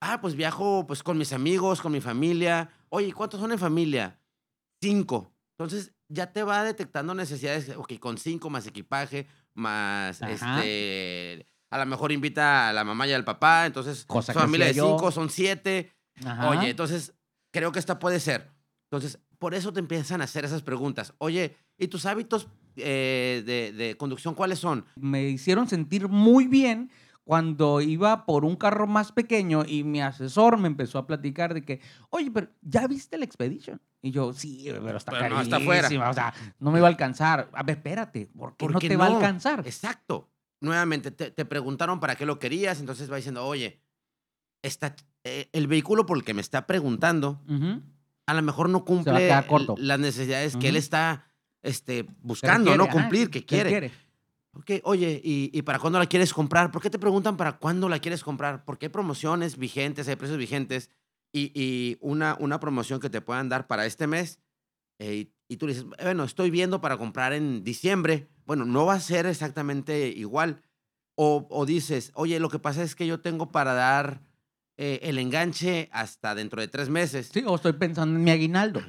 Ah, 0.00 0.20
pues 0.20 0.34
viajo 0.34 0.86
pues 0.86 1.02
con 1.02 1.16
mis 1.16 1.32
amigos, 1.32 1.80
con 1.80 1.92
mi 1.92 2.00
familia. 2.00 2.68
Oye, 2.90 3.12
¿cuántos 3.12 3.40
son 3.40 3.52
en 3.52 3.58
familia? 3.58 4.20
Cinco. 4.82 5.32
Entonces 5.58 5.92
ya 6.08 6.32
te 6.32 6.42
va 6.42 6.62
detectando 6.64 7.14
necesidades. 7.14 7.70
Ok, 7.76 7.98
con 7.98 8.18
cinco 8.18 8.50
más 8.50 8.66
equipaje, 8.66 9.26
más 9.54 10.22
Ajá. 10.22 10.58
este. 10.62 11.46
A 11.70 11.78
lo 11.78 11.86
mejor 11.86 12.12
invita 12.12 12.68
a 12.68 12.72
la 12.72 12.84
mamá 12.84 13.06
y 13.06 13.12
al 13.12 13.24
papá. 13.24 13.66
Entonces, 13.66 14.04
Cosa 14.06 14.32
que 14.32 14.38
familia 14.38 14.66
de 14.66 14.74
cinco, 14.74 15.10
son 15.10 15.30
siete. 15.30 15.92
Ajá. 16.24 16.50
Oye, 16.50 16.70
entonces 16.70 17.12
creo 17.52 17.72
que 17.72 17.78
esta 17.78 17.98
puede 17.98 18.20
ser. 18.20 18.50
Entonces, 18.90 19.18
por 19.38 19.54
eso 19.54 19.72
te 19.72 19.80
empiezan 19.80 20.20
a 20.20 20.24
hacer 20.24 20.44
esas 20.44 20.62
preguntas. 20.62 21.12
Oye, 21.18 21.56
¿y 21.76 21.88
tus 21.88 22.06
hábitos 22.06 22.48
eh, 22.76 23.42
de, 23.44 23.72
de 23.72 23.96
conducción 23.96 24.34
cuáles 24.34 24.58
son? 24.58 24.84
me 24.96 25.24
hicieron 25.24 25.68
sentir 25.68 26.08
muy 26.08 26.46
bien 26.46 26.90
cuando 27.24 27.80
iba 27.80 28.24
por 28.24 28.44
un 28.44 28.54
carro 28.54 28.86
más 28.86 29.10
pequeño 29.10 29.64
y 29.66 29.82
mi 29.82 30.00
asesor 30.00 30.58
me 30.58 30.68
empezó 30.68 30.98
a 30.98 31.06
platicar 31.08 31.52
de 31.54 31.64
que, 31.64 31.80
oye, 32.10 32.30
pero 32.30 32.48
¿ya 32.62 32.86
viste 32.86 33.16
el 33.16 33.24
Expedition? 33.24 33.80
Y 34.00 34.12
yo, 34.12 34.32
sí, 34.32 34.64
pero 34.84 34.96
está 34.96 35.10
Pero 35.10 35.34
no, 35.34 35.40
está 35.40 35.58
fuera. 35.58 35.88
o 35.88 36.14
sea, 36.14 36.32
no 36.60 36.70
me 36.70 36.78
va 36.78 36.86
a 36.86 36.90
alcanzar. 36.90 37.48
A 37.52 37.64
ver, 37.64 37.78
espérate, 37.78 38.28
¿por 38.38 38.50
qué 38.56 38.64
¿Por 38.66 38.72
no 38.74 38.78
te 38.78 38.96
va 38.96 39.06
a 39.06 39.08
no? 39.08 39.16
alcanzar? 39.16 39.66
Exacto. 39.66 40.28
Nuevamente, 40.60 41.10
te, 41.10 41.30
te 41.30 41.44
preguntaron 41.44 42.00
para 42.00 42.16
qué 42.16 42.24
lo 42.26 42.38
querías, 42.38 42.80
entonces 42.80 43.10
va 43.10 43.16
diciendo, 43.16 43.44
oye, 43.44 43.82
está, 44.62 44.96
eh, 45.24 45.48
el 45.52 45.66
vehículo 45.66 46.06
por 46.06 46.16
el 46.16 46.24
que 46.24 46.34
me 46.34 46.40
está 46.40 46.66
preguntando, 46.66 47.42
a 48.26 48.34
lo 48.34 48.42
mejor 48.42 48.68
no 48.68 48.84
cumple 48.84 49.28
el- 49.76 49.86
las 49.86 49.98
necesidades 50.00 50.56
que 50.56 50.68
él 50.68 50.76
está 50.76 51.30
este, 51.62 52.06
buscando, 52.20 52.70
no 52.78 52.84
ajá, 52.84 52.92
cumplir, 52.92 53.30
que 53.30 53.44
quiere. 53.44 53.70
Ok, 54.52 54.70
oye, 54.84 55.20
¿y, 55.22 55.50
y 55.52 55.62
para 55.62 55.78
cuándo 55.78 55.98
la 55.98 56.06
quieres 56.06 56.32
comprar? 56.32 56.70
¿Por 56.70 56.80
qué 56.80 56.88
te 56.88 56.98
preguntan 56.98 57.36
para 57.36 57.58
cuándo 57.58 57.88
la 57.90 57.98
quieres 57.98 58.22
comprar? 58.24 58.64
Porque 58.64 58.86
hay 58.86 58.90
promociones 58.90 59.58
vigentes, 59.58 60.08
hay 60.08 60.16
precios 60.16 60.38
vigentes 60.38 60.90
y, 61.32 61.52
y 61.54 61.98
una, 62.00 62.36
una 62.40 62.58
promoción 62.58 62.98
que 63.00 63.10
te 63.10 63.20
puedan 63.20 63.48
dar 63.50 63.66
para 63.66 63.84
este 63.84 64.06
mes. 64.06 64.40
eh, 64.98 65.14
y, 65.14 65.34
y 65.48 65.56
tú 65.58 65.66
le 65.66 65.74
dices, 65.74 65.86
bueno, 66.02 66.24
estoy 66.24 66.50
viendo 66.50 66.80
para 66.80 66.96
comprar 66.96 67.32
en 67.34 67.62
diciembre. 67.64 68.28
Bueno, 68.46 68.64
no 68.64 68.86
va 68.86 68.94
a 68.94 69.00
ser 69.00 69.26
exactamente 69.26 70.08
igual. 70.08 70.62
O, 71.14 71.46
o 71.50 71.66
dices, 71.66 72.12
oye, 72.14 72.40
lo 72.40 72.48
que 72.48 72.58
pasa 72.58 72.82
es 72.82 72.94
que 72.94 73.06
yo 73.06 73.20
tengo 73.20 73.50
para 73.50 73.74
dar 73.74 74.22
eh, 74.76 75.00
el 75.02 75.18
enganche 75.18 75.88
hasta 75.92 76.34
dentro 76.34 76.60
de 76.60 76.68
tres 76.68 76.88
meses. 76.88 77.30
Sí, 77.32 77.42
o 77.46 77.54
estoy 77.56 77.72
pensando 77.74 78.16
en 78.16 78.24
mi 78.24 78.30
aguinaldo. 78.30 78.82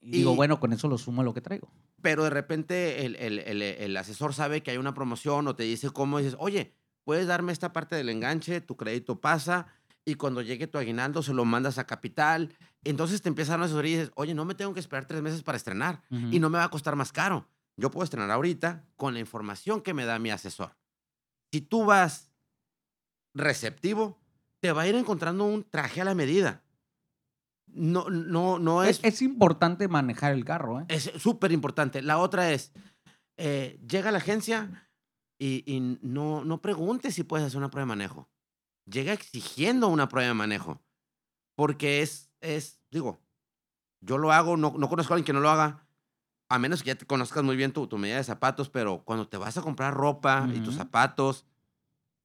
Y, 0.00 0.10
digo, 0.18 0.34
bueno, 0.36 0.60
con 0.60 0.72
eso 0.72 0.88
lo 0.88 0.96
sumo 0.98 1.22
a 1.22 1.24
lo 1.24 1.34
que 1.34 1.40
traigo. 1.40 1.70
pero 2.02 2.24
de 2.24 2.30
repente 2.30 3.04
el, 3.04 3.14
el- 3.16 3.38
el- 3.40 3.60
el 3.62 3.96
asesor 3.98 4.32
sabe 4.32 4.62
que 4.62 4.70
hay 4.70 4.78
una 4.78 4.94
promoción 4.94 5.46
o 5.48 5.54
te 5.54 5.64
dice 5.64 5.90
cómo, 5.90 6.16
dices, 6.18 6.34
oye, 6.38 6.72
puedes 7.04 7.26
darme 7.26 7.52
esta 7.52 7.72
parte 7.74 7.94
del 7.96 8.08
enganche, 8.08 8.62
tu 8.62 8.74
crédito 8.76 9.20
pasa, 9.20 9.66
y 10.06 10.14
cuando 10.14 10.40
llegue 10.40 10.66
tu 10.66 10.78
aguinaldo 10.78 11.22
se 11.22 11.34
lo 11.34 11.44
mandas 11.44 11.76
a 11.78 11.86
capital. 11.86 12.54
Entonces 12.84 13.20
te 13.20 13.28
empiezan 13.28 13.60
a 13.60 13.64
asesorar 13.64 13.84
y 13.86 13.90
dices, 13.96 14.12
oye, 14.14 14.34
no 14.34 14.46
me 14.46 14.54
tengo 14.54 14.72
que 14.72 14.80
esperar 14.80 15.04
tres 15.06 15.20
meses 15.20 15.42
para 15.42 15.56
estrenar 15.56 16.00
y 16.32 16.38
no 16.40 16.48
me 16.48 16.56
va 16.58 16.64
a 16.64 16.70
costar 16.70 16.96
más 16.96 17.12
caro. 17.12 17.46
Yo 17.76 17.90
puedo 17.90 18.04
estrenar 18.04 18.30
ahorita 18.30 18.84
con 18.96 19.14
la 19.14 19.20
información 19.20 19.80
que 19.80 19.94
me 19.94 20.04
da 20.04 20.18
mi 20.18 20.30
asesor. 20.30 20.76
Si 21.52 21.60
tú 21.60 21.84
vas 21.84 22.30
receptivo, 23.34 24.18
te 24.60 24.72
va 24.72 24.82
a 24.82 24.86
ir 24.88 24.94
encontrando 24.94 25.44
un 25.44 25.64
traje 25.64 26.00
a 26.00 26.04
la 26.04 26.14
medida. 26.14 26.62
No, 27.66 28.10
no, 28.10 28.58
no 28.58 28.82
es, 28.82 28.98
es 28.98 29.14
es 29.14 29.22
importante 29.22 29.88
manejar 29.88 30.32
el 30.32 30.44
carro, 30.44 30.80
¿eh? 30.80 30.84
es 30.88 31.12
súper 31.18 31.52
importante. 31.52 32.02
La 32.02 32.18
otra 32.18 32.52
es, 32.52 32.72
eh, 33.36 33.80
llega 33.88 34.08
a 34.08 34.12
la 34.12 34.18
agencia 34.18 34.90
y, 35.38 35.62
y 35.66 35.98
no, 36.02 36.44
no 36.44 36.60
pregunte 36.60 37.12
si 37.12 37.22
puedes 37.22 37.46
hacer 37.46 37.58
una 37.58 37.70
prueba 37.70 37.84
de 37.84 37.96
manejo. 37.96 38.28
Llega 38.86 39.12
exigiendo 39.12 39.88
una 39.88 40.08
prueba 40.08 40.28
de 40.28 40.34
manejo. 40.34 40.82
Porque 41.54 42.02
es, 42.02 42.30
es 42.40 42.80
digo, 42.90 43.20
yo 44.00 44.18
lo 44.18 44.32
hago, 44.32 44.56
no, 44.56 44.74
no 44.76 44.88
conozco 44.88 45.12
a 45.12 45.16
alguien 45.16 45.26
que 45.26 45.32
no 45.32 45.40
lo 45.40 45.50
haga, 45.50 45.86
a 46.50 46.58
menos 46.58 46.82
que 46.82 46.88
ya 46.88 46.94
te 46.96 47.06
conozcas 47.06 47.42
muy 47.42 47.56
bien 47.56 47.72
tu, 47.72 47.86
tu 47.86 47.96
medida 47.96 48.16
de 48.16 48.24
zapatos, 48.24 48.68
pero 48.68 49.02
cuando 49.04 49.26
te 49.28 49.36
vas 49.38 49.56
a 49.56 49.62
comprar 49.62 49.94
ropa 49.94 50.46
y 50.54 50.58
tus 50.60 50.74
zapatos, 50.74 51.46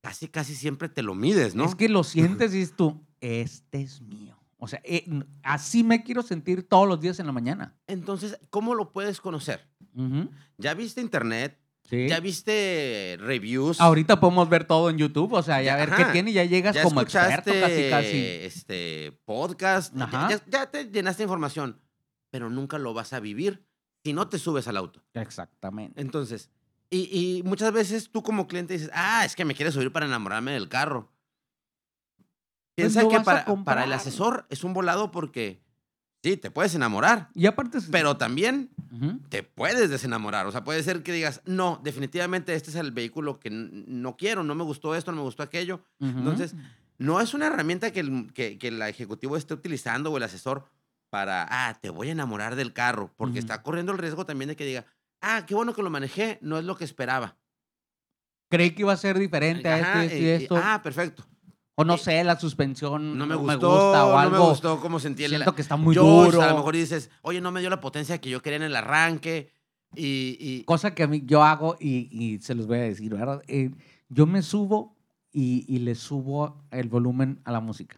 casi, 0.02 0.28
casi 0.28 0.56
siempre 0.56 0.90
te 0.90 1.04
lo 1.04 1.16
mides, 1.16 1.56
¿no? 1.56 1.64
Es 1.64 1.76
que 1.76 1.88
lo 1.88 2.04
sientes 2.04 2.52
y 2.56 2.58
dices 2.60 2.76
tú, 2.76 3.02
este 3.22 3.82
es 3.82 4.02
mío. 4.02 4.36
O 4.58 4.68
sea, 4.68 4.82
eh, 4.84 5.06
así 5.44 5.84
me 5.84 6.04
quiero 6.04 6.24
sentir 6.24 6.68
todos 6.68 6.88
los 6.88 7.00
días 7.00 7.20
en 7.20 7.28
la 7.28 7.32
mañana. 7.34 7.76
Entonces, 7.88 8.40
¿cómo 8.50 8.74
lo 8.74 8.92
puedes 8.92 9.22
conocer? 9.22 9.68
Ujú. 9.96 10.30
¿Ya 10.58 10.74
viste 10.74 11.02
internet? 11.02 11.60
Sí. 11.88 12.08
¿Ya 12.08 12.20
viste 12.20 13.16
reviews? 13.20 13.80
Ahorita 13.80 14.20
podemos 14.20 14.50
ver 14.50 14.66
todo 14.66 14.90
en 14.90 14.98
YouTube, 14.98 15.34
o 15.34 15.44
sea, 15.44 15.62
ya, 15.62 15.74
Ya, 15.74 15.76
ver 15.86 15.90
qué 15.96 16.02
ajá. 16.02 16.12
tiene 16.14 16.32
y 16.32 16.34
ya 16.34 16.44
llegas 16.46 16.74
ya 16.74 16.82
como 16.82 17.02
experto 17.02 17.52
casi, 17.52 17.90
casi. 17.92 18.18
este 18.42 19.12
podcast, 19.26 19.94
ya- 19.96 20.30
ya, 20.32 20.42
ya 20.48 20.72
te 20.72 20.86
llenaste 20.86 21.22
de 21.22 21.26
información, 21.26 21.80
pero 22.32 22.50
nunca 22.50 22.80
lo 22.80 22.96
vas 22.96 23.14
a 23.14 23.20
vivir 23.20 23.64
si 24.06 24.14
no 24.14 24.28
te 24.28 24.38
subes 24.38 24.68
al 24.68 24.78
auto. 24.78 25.02
Exactamente. 25.16 26.00
Entonces, 26.00 26.52
y, 26.92 27.10
y 27.12 27.42
muchas 27.42 27.74
veces 27.74 28.12
tú 28.12 28.22
como 28.22 28.48
cliente 28.48 28.74
dices, 28.74 28.92
ah, 28.94 29.26
es 29.26 29.36
que 29.36 29.46
me 29.46 29.56
quieres 29.56 29.74
subir 29.74 29.92
para 29.92 30.06
enamorarme 30.06 30.52
del 30.52 30.70
carro. 30.70 31.12
Pues 32.76 32.94
Piensa 32.94 33.10
que 33.10 33.20
para, 33.22 33.84
el 33.84 33.94
asesor 33.94 34.46
es 34.50 34.64
un 34.64 34.74
volado 34.76 35.10
porque 35.10 35.60
sí, 36.22 36.38
te 36.38 36.52
puedes 36.52 36.76
enamorar, 36.76 37.30
Y 37.34 37.48
aparte... 37.48 37.80
pero 37.90 38.16
también 38.16 38.70
te 39.30 39.42
puedes 39.42 39.90
desenamorar. 39.90 40.46
O 40.46 40.52
sea, 40.52 40.64
puede 40.64 40.84
ser 40.84 41.02
que 41.02 41.12
digas, 41.12 41.42
no, 41.46 41.82
definitivamente 41.84 42.54
este 42.54 42.70
es 42.70 42.76
el 42.76 42.92
vehículo 42.92 43.40
que 43.40 43.50
no 43.50 44.18
quiero, 44.18 44.44
no 44.44 44.54
me 44.54 44.64
gustó 44.64 44.94
esto, 44.94 45.12
no 45.12 45.18
me 45.18 45.24
gustó 45.24 45.42
aquello. 45.42 45.84
Entonces, 46.00 46.54
no 47.00 47.22
es 47.22 47.34
una 47.34 47.48
herramienta 47.48 47.92
que 47.92 48.02
el, 48.02 48.32
que, 48.34 48.60
que 48.60 48.68
el 48.68 48.80
ejecutivo 48.84 49.36
esté 49.36 49.56
utilizando 49.56 50.12
o 50.12 50.18
el 50.18 50.24
asesor 50.24 50.70
para, 51.10 51.48
ah, 51.50 51.78
te 51.82 51.90
voy 51.90 52.10
a 52.10 52.12
enamorar 52.12 52.56
del 52.56 52.74
carro, 52.74 53.14
porque 53.16 53.40
está 53.40 53.62
corriendo 53.64 53.92
el 53.92 53.98
riesgo 53.98 54.26
también 54.26 54.50
de 54.50 54.56
que 54.56 54.66
diga, 54.66 54.86
ah, 55.22 55.46
qué 55.46 55.56
bueno 55.56 55.74
que 55.74 55.82
lo 55.84 55.90
manejé, 55.90 56.40
no 56.42 56.58
es 56.58 56.66
lo 56.66 56.76
que 56.76 56.84
esperaba. 56.84 57.38
creí 58.50 58.72
que 58.72 58.84
iba 58.84 58.94
a 58.94 58.98
ser 58.98 59.18
diferente 59.20 59.68
a 59.70 59.76
Ajá, 59.76 60.04
esto 60.06 60.16
y 60.16 60.20
y- 60.20 60.24
y- 60.24 60.30
esto. 60.30 60.56
ah, 60.62 60.80
perfecto. 60.84 61.26
o 61.76 61.84
no 61.84 61.96
eh, 61.96 61.98
sé, 61.98 62.24
la 62.24 62.40
suspensión 62.40 63.18
No 63.18 63.26
me 63.26 63.34
no 63.36 63.42
gustó, 63.42 63.70
gusta 63.72 64.06
o 64.06 64.12
no 64.12 64.18
algo. 64.20 64.38
me 64.38 64.50
gustó 64.50 64.80
cómo 64.80 65.00
sentí 65.00 65.24
el 65.26 65.32
Siento 65.32 65.54
que 65.56 65.62
está 65.62 65.76
muy 65.76 65.94
duro. 65.96 66.42
A 66.42 66.48
lo 66.48 66.56
mejor 66.56 66.74
dices, 66.76 67.10
oye, 67.22 67.42
no 67.42 67.52
me 67.52 67.60
dio 67.60 67.70
la 67.70 67.82
potencia 67.82 68.20
que 68.22 68.30
yo 68.30 68.42
quería 68.42 68.58
en 68.58 68.64
el 68.64 68.76
arranque. 68.76 69.52
Y, 69.94 70.38
y- 70.40 70.64
Cosa 70.66 70.94
que 70.96 71.04
a 71.04 71.08
mí 71.08 71.24
yo 71.26 71.44
hago 71.44 71.76
y, 71.80 72.08
y 72.12 72.40
se 72.40 72.56
los 72.56 72.66
voy 72.68 72.78
a 72.78 72.82
decir, 72.84 73.14
¿verdad? 73.14 73.42
Eh, 73.48 73.72
yo 74.08 74.26
me 74.26 74.42
subo 74.42 74.96
y, 75.34 75.66
y 75.68 75.80
le 75.80 75.96
subo 75.96 76.64
el 76.72 76.88
volumen 76.88 77.42
a 77.44 77.52
la 77.52 77.60
música. 77.60 77.98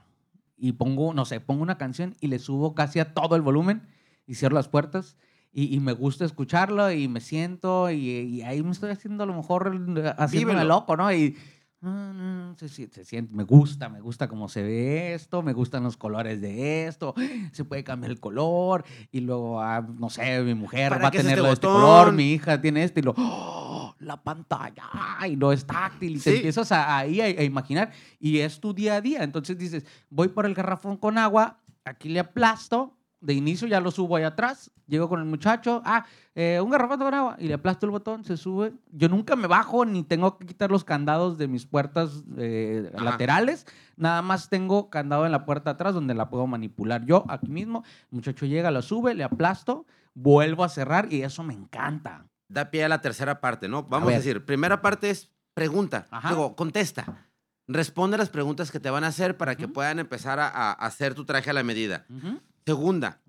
Y 0.57 0.73
pongo, 0.73 1.13
no 1.13 1.25
sé, 1.25 1.39
pongo 1.39 1.61
una 1.61 1.77
canción 1.77 2.15
y 2.19 2.27
le 2.27 2.39
subo 2.39 2.73
casi 2.73 2.99
a 2.99 3.13
todo 3.13 3.35
el 3.35 3.41
volumen 3.41 3.83
y 4.25 4.35
cierro 4.35 4.55
las 4.55 4.67
puertas. 4.67 5.15
Y, 5.53 5.73
y 5.75 5.79
me 5.79 5.93
gusta 5.93 6.25
escucharlo 6.25 6.91
y 6.91 7.07
me 7.07 7.21
siento 7.21 7.89
y, 7.89 7.97
y 7.97 8.41
ahí 8.41 8.61
me 8.61 8.71
estoy 8.71 8.91
haciendo 8.91 9.23
a 9.23 9.27
lo 9.27 9.33
mejor 9.33 9.71
eh, 9.97 10.13
haciéndome 10.17 10.53
Vívelo. 10.53 10.75
loco, 10.75 10.97
¿no? 10.97 11.11
Y 11.13 11.35
ah, 11.81 12.11
no, 12.15 12.55
se, 12.57 12.67
sie- 12.67 12.89
se 12.91 13.05
siente, 13.05 13.33
me 13.33 13.43
gusta, 13.43 13.89
me 13.89 14.01
gusta 14.01 14.27
cómo 14.27 14.49
se 14.49 14.63
ve 14.63 15.13
esto, 15.13 15.41
me 15.43 15.53
gustan 15.53 15.83
los 15.83 15.95
colores 15.97 16.41
de 16.41 16.87
esto, 16.87 17.13
se 17.51 17.63
puede 17.65 17.83
cambiar 17.83 18.11
el 18.11 18.19
color 18.19 18.83
y 19.11 19.21
luego, 19.21 19.61
ah, 19.61 19.81
no 19.97 20.09
sé, 20.09 20.41
mi 20.41 20.53
mujer 20.55 20.89
¿Para 20.89 21.01
va 21.03 21.07
a 21.09 21.11
tener 21.11 21.37
este 21.37 21.47
de 21.47 21.53
este 21.53 21.67
color, 21.67 22.11
mi 22.13 22.31
hija 22.33 22.59
tiene 22.59 22.83
este 22.83 22.99
y 23.01 23.03
lo, 23.03 23.13
¡oh! 23.17 23.95
la 23.99 24.21
pantalla 24.23 24.83
y 25.27 25.35
lo 25.35 25.51
es 25.51 25.65
táctil 25.65 26.17
y 26.17 26.19
te 26.19 26.29
Sí. 26.31 26.35
empiezas 26.37 26.71
a, 26.71 26.97
ahí 26.97 27.21
a, 27.21 27.25
a 27.25 27.43
imaginar 27.43 27.91
y 28.19 28.39
es 28.39 28.59
tu 28.59 28.73
día 28.73 28.95
a 28.95 29.01
día. 29.01 29.23
Entonces 29.23 29.57
dices, 29.57 29.85
voy 30.09 30.27
por 30.27 30.45
el 30.45 30.53
garrafón 30.53 30.97
con 30.97 31.17
agua, 31.17 31.59
aquí 31.85 32.09
le 32.09 32.19
aplasto, 32.19 32.96
de 33.19 33.33
inicio 33.33 33.67
ya 33.67 33.79
lo 33.79 33.89
subo 33.91 34.15
ahí 34.15 34.23
atrás, 34.23 34.71
llego 34.87 35.09
con 35.09 35.19
el 35.19 35.25
muchacho, 35.25 35.81
ah, 35.85 36.05
eh, 36.35 36.59
un 36.63 36.69
garrafón 36.69 36.99
con 36.99 37.13
agua 37.13 37.35
y 37.39 37.47
le 37.47 37.55
aplasto 37.55 37.85
el 37.85 37.91
botón, 37.91 38.23
se 38.23 38.37
sube. 38.37 38.73
Yo 38.91 39.09
nunca 39.09 39.35
me 39.35 39.47
bajo 39.47 39.85
ni 39.85 40.03
tengo 40.03 40.37
que 40.37 40.45
quitar 40.45 40.69
los 40.69 40.83
candados 40.83 41.37
de 41.37 41.47
mis 41.47 41.65
puertas 41.65 42.23
eh, 42.37 42.91
laterales, 42.93 43.65
nada 43.95 44.21
más 44.21 44.49
tengo 44.49 44.89
candado 44.89 45.25
en 45.25 45.31
la 45.31 45.45
puerta 45.45 45.71
atrás 45.71 45.93
donde 45.93 46.13
la 46.13 46.29
puedo 46.29 46.45
manipular 46.47 47.05
yo 47.05 47.25
aquí 47.27 47.49
mismo. 47.49 47.83
El 48.11 48.17
muchacho 48.17 48.45
llega, 48.45 48.69
lo 48.71 48.81
sube, 48.81 49.15
le 49.15 49.23
aplasto, 49.23 49.85
vuelvo 50.13 50.63
a 50.63 50.69
cerrar 50.69 51.11
y 51.11 51.23
eso 51.23 51.43
me 51.43 51.53
encanta. 51.53 52.25
da 52.49 52.69
pie 52.69 52.85
a 52.85 52.89
la 52.89 53.01
tercera 53.01 53.41
parte, 53.41 53.67
¿no? 53.67 53.83
Vamos 53.83 54.07
a, 54.09 54.11
ver. 54.11 54.17
decir, 54.19 54.45
primera 54.45 54.81
parte 54.81 55.09
es 55.09 55.31
pregunta, 55.55 56.05
Ajá. 56.11 56.29
luego 56.29 56.55
contesta. 56.55 57.25
Responde 57.67 58.17
las 58.17 58.29
preguntas 58.29 58.71
que 58.71 58.79
te 58.79 58.89
van 58.89 59.03
a 59.03 59.07
hacer 59.07 59.35
para 59.35 59.55
que 59.55 59.67
puedan 59.67 59.99
empezar 59.99 60.39
a, 60.39 60.47
a 60.47 60.71
hacer 60.71 61.15
tu 61.15 61.25
traje 61.25 61.49
a 61.49 61.53
la 61.53 61.63
medida. 61.63 62.05
Ujú. 62.09 62.39
Segunda, 62.67 63.21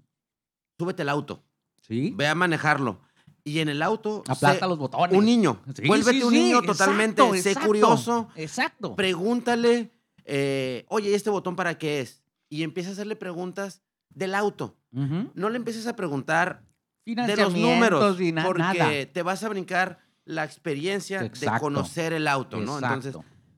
súbete 0.79 1.03
al 1.03 1.09
auto, 1.11 1.45
Sí. 1.81 2.13
ve 2.17 2.27
a 2.27 2.35
manejarlo 2.35 3.01
Y 3.45 3.61
en 3.61 3.69
el 3.71 3.81
auto. 3.83 4.25
Aplasta 4.29 4.67
los 4.67 4.77
botones. 4.77 5.17
Un 5.17 5.25
niño. 5.25 5.63
Sí, 5.75 5.87
Vuélvete 5.87 6.19
sí, 6.19 6.23
un 6.23 6.35
niño 6.35 6.59
exacto, 6.59 6.73
totalmente. 6.73 7.23
sé 7.41 7.49
exacto, 7.51 7.67
curioso. 7.69 8.29
Exacto. 8.37 8.95
Pregúntale, 8.97 9.91
eh, 10.27 10.85
oye, 10.89 11.11
¿y 11.11 11.15
este 11.15 11.31
botón 11.31 11.57
para 11.57 11.79
qué 11.79 12.01
es? 12.01 12.23
Y 12.51 12.63
empieza 12.63 12.91
a 12.91 12.93
hacerle 12.93 13.17
preguntas 13.17 13.81
del 14.11 14.35
auto. 14.35 14.77
No 14.91 15.49
le 15.49 15.57
empieces 15.57 15.87
a 15.87 15.95
preguntar 15.97 16.65
de 17.07 17.37
los 17.37 17.55
números. 17.55 18.19
na- 18.35 18.45
porque 18.45 18.61
nada. 18.63 18.91
te 19.13 19.23
vas 19.23 19.43
a 19.45 19.49
brincar 19.49 20.01
la 20.27 20.45
experiencia 20.45 21.21
de 21.23 21.31
conocer 21.61 22.13
el 22.13 22.29
auto, 22.29 22.59
¿no? 22.61 22.79
Entonces, 22.79 23.17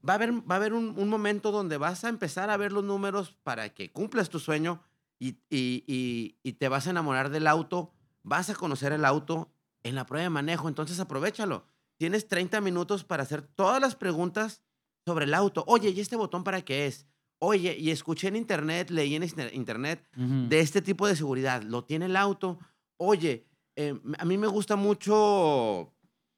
va 0.09 0.13
a 0.13 0.17
haber, 0.17 0.33
va 0.49 0.55
a 0.55 0.57
haber 0.57 0.73
un, 0.73 0.95
un 0.97 1.09
momento 1.09 1.51
donde 1.51 1.79
vas 1.79 2.05
a 2.05 2.09
empezar 2.11 2.49
a 2.51 2.57
ver 2.57 2.71
los 2.71 2.85
números 2.85 3.37
para 3.43 3.71
que 3.71 3.91
cumplas 3.91 4.29
tu 4.31 4.39
sueño 4.39 4.81
y, 5.21 5.37
y- 5.51 5.85
y- 5.87 6.39
y 6.43 6.53
te 6.55 6.69
vas 6.69 6.89
a 6.89 6.91
enamorar 6.91 7.31
del 7.31 7.47
auto, 7.47 7.93
vas 8.25 8.51
a 8.51 8.55
conocer 8.55 8.93
el 8.93 9.05
auto 9.05 9.53
en 9.85 9.95
la 9.95 10.05
prueba 10.07 10.25
de 10.25 10.31
manejo, 10.31 10.69
entonces 10.69 10.99
aprovechalo. 10.99 11.65
Tienes 11.99 12.27
30 12.27 12.61
minutos 12.61 13.05
para 13.05 13.23
hacer 13.23 13.43
todas 13.43 13.81
las 13.81 13.95
preguntas 13.95 14.63
sobre 15.07 15.27
el 15.27 15.35
auto. 15.35 15.63
Oye, 15.69 15.91
¿y 15.91 16.01
este 16.01 16.17
botón 16.17 16.43
para 16.43 16.63
qué 16.63 16.87
es? 16.87 17.07
Oye, 17.39 17.77
y 17.79 17.91
escuché 17.91 18.29
en 18.29 18.37
internet, 18.37 18.91
leí 18.91 19.15
en 19.15 19.23
inter- 19.23 19.55
internet 19.55 20.07
de 20.49 20.61
este 20.61 20.83
tipo 20.83 21.07
de 21.07 21.15
seguridad. 21.17 21.63
¿Lo 21.63 21.85
tiene 21.85 22.07
el 22.07 22.17
auto? 22.17 22.59
Oye, 22.99 23.47
eh, 23.77 23.99
a 24.19 24.25
mí 24.25 24.37
me 24.39 24.47
gusta 24.47 24.77
mucho 24.77 25.95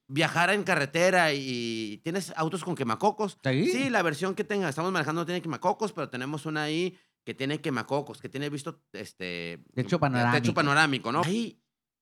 viajar 0.09 0.51
en 0.51 0.63
carretera 0.63 1.33
y 1.33 2.01
tienes 2.05 2.33
autos 2.37 2.63
con 2.65 2.75
quemacocos. 2.75 3.39
¿Sí? 3.65 3.73
Sí, 3.73 3.91
la 3.91 4.03
versión 4.03 4.35
que 4.35 4.45
tenga, 4.45 4.69
estamos 4.69 4.93
manejando 4.93 5.23
no 5.23 5.27
tiene 5.27 5.41
quemacocos, 5.43 5.93
pero 5.93 6.09
tenemos 6.09 6.45
una 6.47 6.65
ahí 6.65 6.97
que 7.25 7.35
tiene 7.35 7.61
quemacocos, 7.61 8.21
que 8.21 8.29
tiene 8.29 8.51
visto 8.51 8.83
este 8.93 9.63
Techo 9.75 9.99
panorámico. 10.01 10.43
techo 10.43 10.55
panorámico, 10.55 11.13
¿no? 11.13 11.23
Ahí 11.25 11.61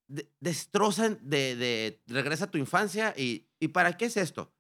de- 0.09 0.31
destrozan 0.41 1.19
de, 1.23 1.57
de 1.57 2.03
regresa 2.07 2.47
a 2.47 2.51
tu 2.51 2.59
infancia 2.59 3.15
y 3.17 3.49
¿y 3.61 3.69
para 3.69 3.97
qué 3.97 4.07
es 4.07 4.17
esto? 4.17 4.53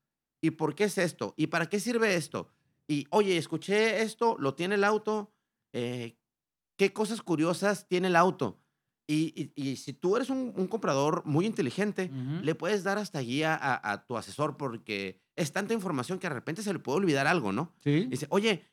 ¿Y 0.42 0.52
por 0.52 0.74
qué 0.74 0.84
es 0.84 0.98
esto? 0.98 1.34
¿Y 1.36 1.48
para 1.48 1.66
qué 1.66 1.80
sirve 1.80 2.14
esto? 2.14 2.48
Y 2.88 3.06
oye, 3.10 3.36
escuché 3.36 4.02
esto, 4.02 4.36
lo 4.38 4.54
tiene 4.54 4.74
el 4.76 4.84
auto, 4.84 5.32
eh, 5.72 6.16
¿qué 6.76 6.92
cosas 6.92 7.22
curiosas 7.22 7.86
tiene 7.88 8.08
el 8.08 8.16
auto? 8.16 8.58
Y, 9.06 9.52
y- 9.56 9.70
y 9.70 9.76
si 9.76 9.92
tú 9.92 10.16
eres 10.16 10.30
un, 10.30 10.52
un 10.56 10.66
comprador 10.68 11.22
muy 11.26 11.44
inteligente, 11.46 12.10
Ujú. 12.12 12.44
le 12.44 12.54
puedes 12.54 12.84
dar 12.84 12.98
hasta 12.98 13.20
guía 13.20 13.54
a, 13.60 13.92
a 13.92 14.06
tu 14.06 14.16
asesor 14.16 14.56
porque 14.56 15.20
es 15.36 15.52
tanta 15.52 15.74
información 15.74 16.18
que 16.18 16.28
de 16.28 16.34
repente 16.34 16.62
se 16.62 16.72
le 16.72 16.78
puede 16.78 16.98
olvidar 16.98 17.26
algo, 17.26 17.50
¿no? 17.52 17.74
Sí. 17.82 17.90
Y 17.90 18.06
dice, 18.06 18.26
oye, 18.30 18.69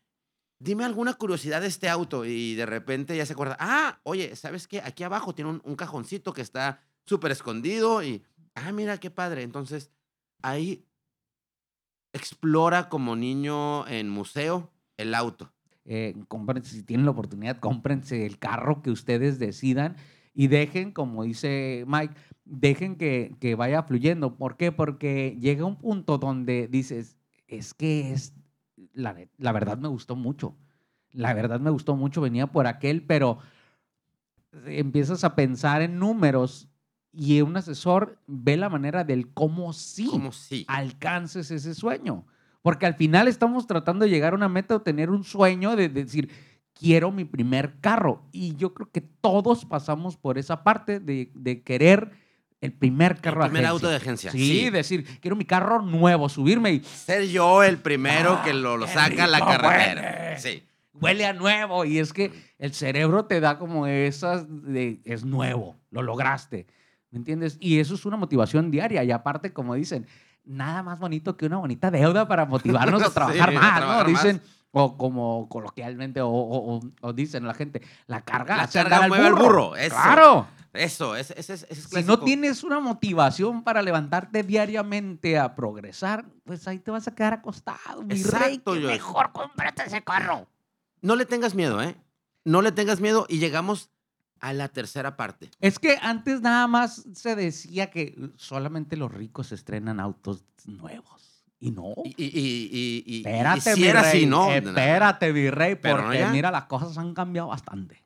dime 0.60 0.84
alguna 0.86 1.14
curiosidad 1.14 1.62
de 1.62 1.68
este 1.68 1.90
auto. 1.90 2.26
Y 2.26 2.56
de 2.56 2.66
repente 2.66 3.16
ya 3.16 3.26
se 3.26 3.34
acuerda, 3.34 3.58
ah, 3.60 4.00
oye, 4.04 4.36
¿sabes 4.36 4.68
qué? 4.68 4.82
Aquí 4.82 5.04
abajo 5.04 5.34
tiene 5.36 5.52
un, 5.52 5.62
un 5.64 5.76
cajoncito 5.76 6.34
que 6.34 6.42
está 6.42 6.82
súper 7.06 7.32
escondido 7.32 8.04
y, 8.04 8.24
ah, 8.56 8.72
mira 8.72 9.00
qué 9.00 9.10
padre. 9.10 9.44
Entonces, 9.44 9.92
ahí 10.42 10.86
explora 12.14 12.90
como 12.90 13.16
niño 13.16 13.88
en 13.88 14.10
museo 14.10 14.72
el 14.98 15.14
auto. 15.14 15.54
Eh, 15.86 16.16
cómprense, 16.28 16.76
si 16.76 16.84
tienen 16.84 17.06
la 17.06 17.12
oportunidad, 17.12 17.60
cómprense 17.60 18.26
el 18.26 18.40
carro 18.40 18.82
que 18.82 18.92
ustedes 18.92 19.40
decidan 19.40 19.96
y 20.34 20.48
dejen, 20.48 20.92
como 20.92 21.24
dice 21.24 21.86
Mike, 21.88 22.14
dejen 22.44 22.98
que, 22.98 23.36
que 23.40 23.56
vaya 23.56 23.84
fluyendo. 23.84 24.36
¿Por 24.36 24.58
qué? 24.58 24.72
Porque 24.74 25.38
llega 25.40 25.66
un 25.66 25.78
punto 25.78 26.18
donde 26.18 26.68
dices, 26.68 27.18
es 27.48 27.74
que 27.74 28.12
es, 28.12 28.34
la, 28.98 29.16
la 29.38 29.52
verdad 29.52 29.78
me 29.78 29.88
gustó 29.88 30.16
mucho. 30.16 30.56
La 31.14 31.34
verdad 31.34 31.60
me 31.60 31.70
gustó 31.70 31.96
mucho, 31.96 32.20
venía 32.22 32.48
por 32.48 32.68
aquel, 32.68 33.04
pero 33.04 33.40
empiezas 34.66 35.24
a 35.24 35.36
pensar 35.36 35.82
en 35.82 36.00
números 36.00 36.68
y 37.12 37.42
un 37.42 37.56
asesor 37.58 38.20
ve 38.28 38.58
la 38.58 38.70
manera 38.70 39.04
del 39.04 39.34
cómo 39.34 39.74
sí 39.74 40.08
Como 40.08 40.32
sí. 40.32 40.66
alcances 40.68 41.50
ese 41.52 41.74
sueño. 41.74 42.26
Porque 42.62 42.86
al 42.86 42.96
final 42.96 43.28
estamos 43.28 43.66
tratando 43.66 44.06
de 44.06 44.12
llegar 44.12 44.34
a 44.34 44.36
una 44.36 44.50
meta 44.50 44.76
o 44.76 44.82
tener 44.82 45.10
un 45.10 45.24
sueño 45.24 45.76
de 45.76 45.90
decir, 45.90 46.30
quiero 46.74 47.12
mi 47.12 47.24
primer 47.24 47.80
carro. 47.80 48.24
Y 48.32 48.56
yo 48.56 48.74
creo 48.74 48.92
que 48.92 49.02
todos 49.02 49.66
pasamos 49.66 50.18
por 50.18 50.38
esa 50.38 50.64
parte 50.64 51.00
de, 51.00 51.32
de 51.34 51.62
querer 51.62 52.12
el 52.62 52.74
primer 52.74 53.22
carro 53.22 53.44
el 53.44 53.50
primer 53.52 53.66
agencia. 53.66 53.70
auto 53.72 53.90
de 53.90 53.96
agencia. 53.98 54.32
Sí, 54.32 54.70
decir, 54.70 55.20
quiero 55.20 55.36
mi 55.36 55.46
carro 55.46 55.82
nuevo, 55.82 56.28
subirme 56.30 56.72
y 56.74 56.80
Ser 56.84 57.28
yo 57.28 57.64
el 57.64 57.78
primero 57.78 58.42
que 58.44 58.50
Ah, 58.52 58.54
lo, 58.54 58.78
lo 58.78 58.86
qué 58.86 58.92
saca 58.94 59.24
a 59.26 59.28
la 59.28 59.40
carretera. 59.40 60.02
huele. 60.02 60.40
Sí. 60.40 60.64
huele 60.94 61.26
a 61.26 61.34
nuevo. 61.34 61.86
Y 61.86 62.00
es 62.00 62.14
que 62.14 62.32
el 62.58 62.74
cerebro 62.74 63.26
te 63.26 63.40
da 63.40 63.60
como 63.60 63.86
esas 63.88 64.46
de, 64.50 65.02
es 65.06 65.24
nuevo, 65.24 65.76
lo 65.92 66.02
lograste. 66.02 66.66
¿Me 67.12 67.20
entiendes? 67.20 67.58
Y 67.60 67.80
eso 67.80 67.94
es 67.96 68.06
una 68.06 68.18
motivación 68.18 68.72
diaria. 68.72 69.04
Y 69.04 69.12
aparte, 69.12 69.54
como 69.54 69.76
dicen, 69.76 70.08
nada 70.44 70.82
más 70.84 71.00
bonito 71.00 71.38
que 71.38 71.46
una 71.46 71.58
bonita 71.58 71.92
deuda 71.92 72.28
para 72.28 72.46
motivarnos 72.46 73.02
a 73.04 73.06
Sí, 73.08 73.14
trabajar 73.14 73.50
a 73.50 73.52
más, 73.54 73.78
trabajar 73.78 74.08
¿no? 74.08 74.14
más. 74.14 74.24
Dicen, 74.24 74.42
o 74.78 74.98
como 74.98 75.48
coloquialmente, 75.50 76.22
o, 76.22 76.28
o- 76.30 76.76
o- 76.78 76.82
o 77.02 77.14
dicen 77.14 77.46
la 77.48 77.54
gente, 77.54 77.82
la 78.08 78.22
carga 78.22 78.58
La 78.58 78.68
carga 78.68 78.96
andar 78.98 79.10
mueve 79.10 79.28
al 79.28 79.34
burro, 79.36 79.76
eso. 79.76 79.96
Claro. 79.96 80.48
Eso, 80.74 81.16
ese, 81.16 81.34
ese, 81.40 81.54
ese 81.54 81.68
es 81.72 81.84
Si 81.86 82.04
no 82.04 82.20
tienes 82.20 82.64
una 82.64 82.80
motivación 82.80 83.64
para 83.64 83.82
levantarte 83.82 84.44
diariamente 84.44 85.40
a 85.40 85.56
progresar, 85.56 86.26
pues 86.44 86.68
ahí 86.68 86.78
te 86.78 86.92
vas 86.92 87.08
a 87.08 87.16
quedar 87.16 87.34
acostado, 87.34 88.04
mi. 88.04 88.14
Exacto. 88.16 88.74
Mejor 88.76 89.32
cómprate 89.32 89.84
ese 89.88 90.04
carro. 90.04 90.46
No 91.02 91.16
le 91.16 91.26
tengas 91.26 91.56
miedo, 91.56 91.82
¿eh? 91.82 91.96
No 92.46 92.62
le 92.62 92.72
tengas 92.72 93.00
miedo 93.02 93.26
y 93.28 93.40
llegamos 93.40 93.90
a 94.40 94.54
la 94.54 94.68
tercera 94.68 95.18
parte. 95.18 95.50
Es 95.62 95.80
que 95.80 95.98
antes 96.00 96.42
nada 96.42 96.68
más 96.68 97.06
se 97.16 97.36
decía 97.36 97.90
que 97.90 98.16
solamente 98.36 98.98
los 98.98 99.12
ricos 99.12 99.52
estrenan 99.52 100.00
autos 100.00 100.44
nuevos. 100.66 101.27
Y 101.60 101.72
no. 101.72 101.94
Y, 102.04 102.14
y, 102.18 102.28
y, 102.72 103.04
y- 103.06 103.18
espérate, 103.18 103.74
si 103.76 103.88
era 103.88 104.02
así, 104.02 104.26
¿no? 104.26 104.52
Espérate, 104.52 105.34
mi 105.34 105.50
rey, 105.50 105.76
Pero 105.76 105.98
no 105.98 106.04
porque 106.04 106.20
ya. 106.20 106.30
mira, 106.32 106.52
las 106.52 106.66
cosas 106.66 106.98
han 106.98 107.14
cambiado 107.14 107.48
bastante. 107.48 108.04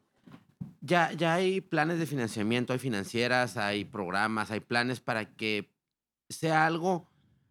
Ya, 0.79 1.11
ya 1.11 1.33
hay 1.35 1.61
planes 1.61 1.99
de 1.99 2.05
financiamiento, 2.05 2.73
hay 2.73 2.79
financieras, 2.79 3.57
hay 3.57 3.85
programas, 3.85 4.51
hay 4.51 4.61
planes 4.61 4.99
para 4.99 5.25
que 5.25 5.69
sea 6.29 6.65
algo 6.65 7.07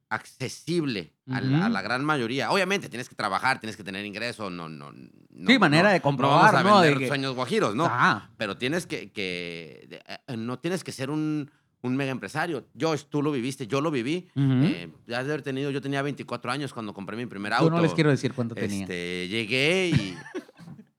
accesible 0.09 1.13
a, 1.31 1.41
la, 1.41 1.59
a 1.59 1.61
Ujú. 1.67 1.73
la 1.73 1.83
gran 1.83 2.05
mayoría. 2.05 2.51
Obviamente 2.51 2.89
tienes 2.89 3.09
que 3.09 3.15
trabajar, 3.15 3.61
tienes 3.61 3.77
que 3.77 3.85
tener 3.85 4.05
ingresos, 4.05 4.51
no, 4.51 4.69
no, 4.69 4.91
no. 4.91 5.11
Sí, 5.47 5.59
manera 5.59 5.91
de 5.91 6.01
no 6.01 6.03
vamos 6.03 6.03
comprobar, 6.03 6.57
a 6.57 6.63
¿no? 6.63 6.81
De 6.81 6.89
vender 6.89 6.99
que- 7.05 7.09
sueños 7.09 7.35
guajiros, 7.35 7.75
¿no? 7.77 7.87
Ah, 7.89 8.29
Pero 8.37 8.57
tienes 8.57 8.87
que, 8.87 9.11
que 9.13 10.03
eh, 10.27 10.37
no 10.37 10.59
tienes 10.59 10.83
que 10.83 10.91
ser 10.93 11.11
un, 11.11 11.51
un 11.83 11.97
mega 11.97 12.11
empresario. 12.11 12.67
Josh, 12.79 13.05
tú 13.09 13.23
lo 13.23 13.33
viviste, 13.33 13.67
yo 13.67 13.81
lo 13.81 13.91
viví. 13.91 14.29
ujú. 14.35 14.65
Eh, 14.65 14.91
ya 15.07 15.23
de 15.25 15.31
haber 15.31 15.43
tenido, 15.43 15.71
yo 15.71 15.81
tenía 15.81 16.03
24 16.03 16.51
años 16.51 16.73
cuando 16.73 16.93
compré 16.93 17.17
mi 17.17 17.27
primer 17.27 17.53
auto. 17.53 17.67
Yo 17.67 17.71
no 17.71 17.83
les 17.83 17.95
quiero 17.95 18.11
decir 18.11 18.33
cuánto 18.35 18.55
tenía. 18.55 18.83
Este, 18.83 19.29
llegué 19.29 19.89
y, 19.89 20.17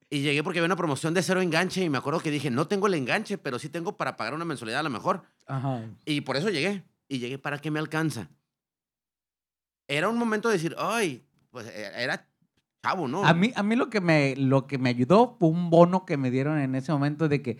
y 0.09 0.21
llegué 0.21 0.43
porque 0.43 0.59
había 0.59 0.67
una 0.67 0.75
promoción 0.75 1.13
de 1.13 1.21
cero 1.21 1.41
enganche 1.41 1.83
y 1.83 1.89
me 1.89 1.97
acuerdo 1.97 2.19
que 2.19 2.31
dije, 2.31 2.49
no 2.49 2.67
tengo 2.67 2.87
el 2.87 2.95
enganche, 2.95 3.37
pero 3.37 3.59
sí 3.59 3.69
tengo 3.69 3.95
para 3.97 4.17
pagar 4.17 4.33
una 4.33 4.45
mensualidad 4.45 4.79
a 4.79 4.83
lo 4.83 4.89
mejor. 4.89 5.23
Ajá. 5.47 5.83
Y 6.05 6.21
por 6.21 6.37
eso 6.37 6.49
llegué. 6.49 6.83
Y 7.07 7.19
llegué 7.19 7.37
para 7.37 7.59
que 7.59 7.71
me 7.71 7.79
alcanza. 7.79 8.29
Era 9.87 10.09
un 10.09 10.17
momento 10.17 10.47
de 10.49 10.53
decir, 10.55 10.75
ay, 10.77 11.23
pues 11.51 11.67
eh, 11.67 11.91
era 11.95 12.25
chavo, 12.81 13.07
¿no? 13.07 13.25
A 13.25 13.33
mí, 13.33 13.51
a 13.55 13.63
mí 13.63 13.75
lo, 13.75 13.89
que 13.89 14.01
me, 14.01 14.35
lo 14.37 14.65
que 14.65 14.77
me 14.77 14.89
ayudó 14.89 15.35
fue 15.37 15.49
un 15.49 15.69
bono 15.69 16.05
que 16.05 16.17
me 16.17 16.31
dieron 16.31 16.59
en 16.59 16.75
ese 16.75 16.91
momento 16.91 17.27
de 17.27 17.41
que, 17.41 17.59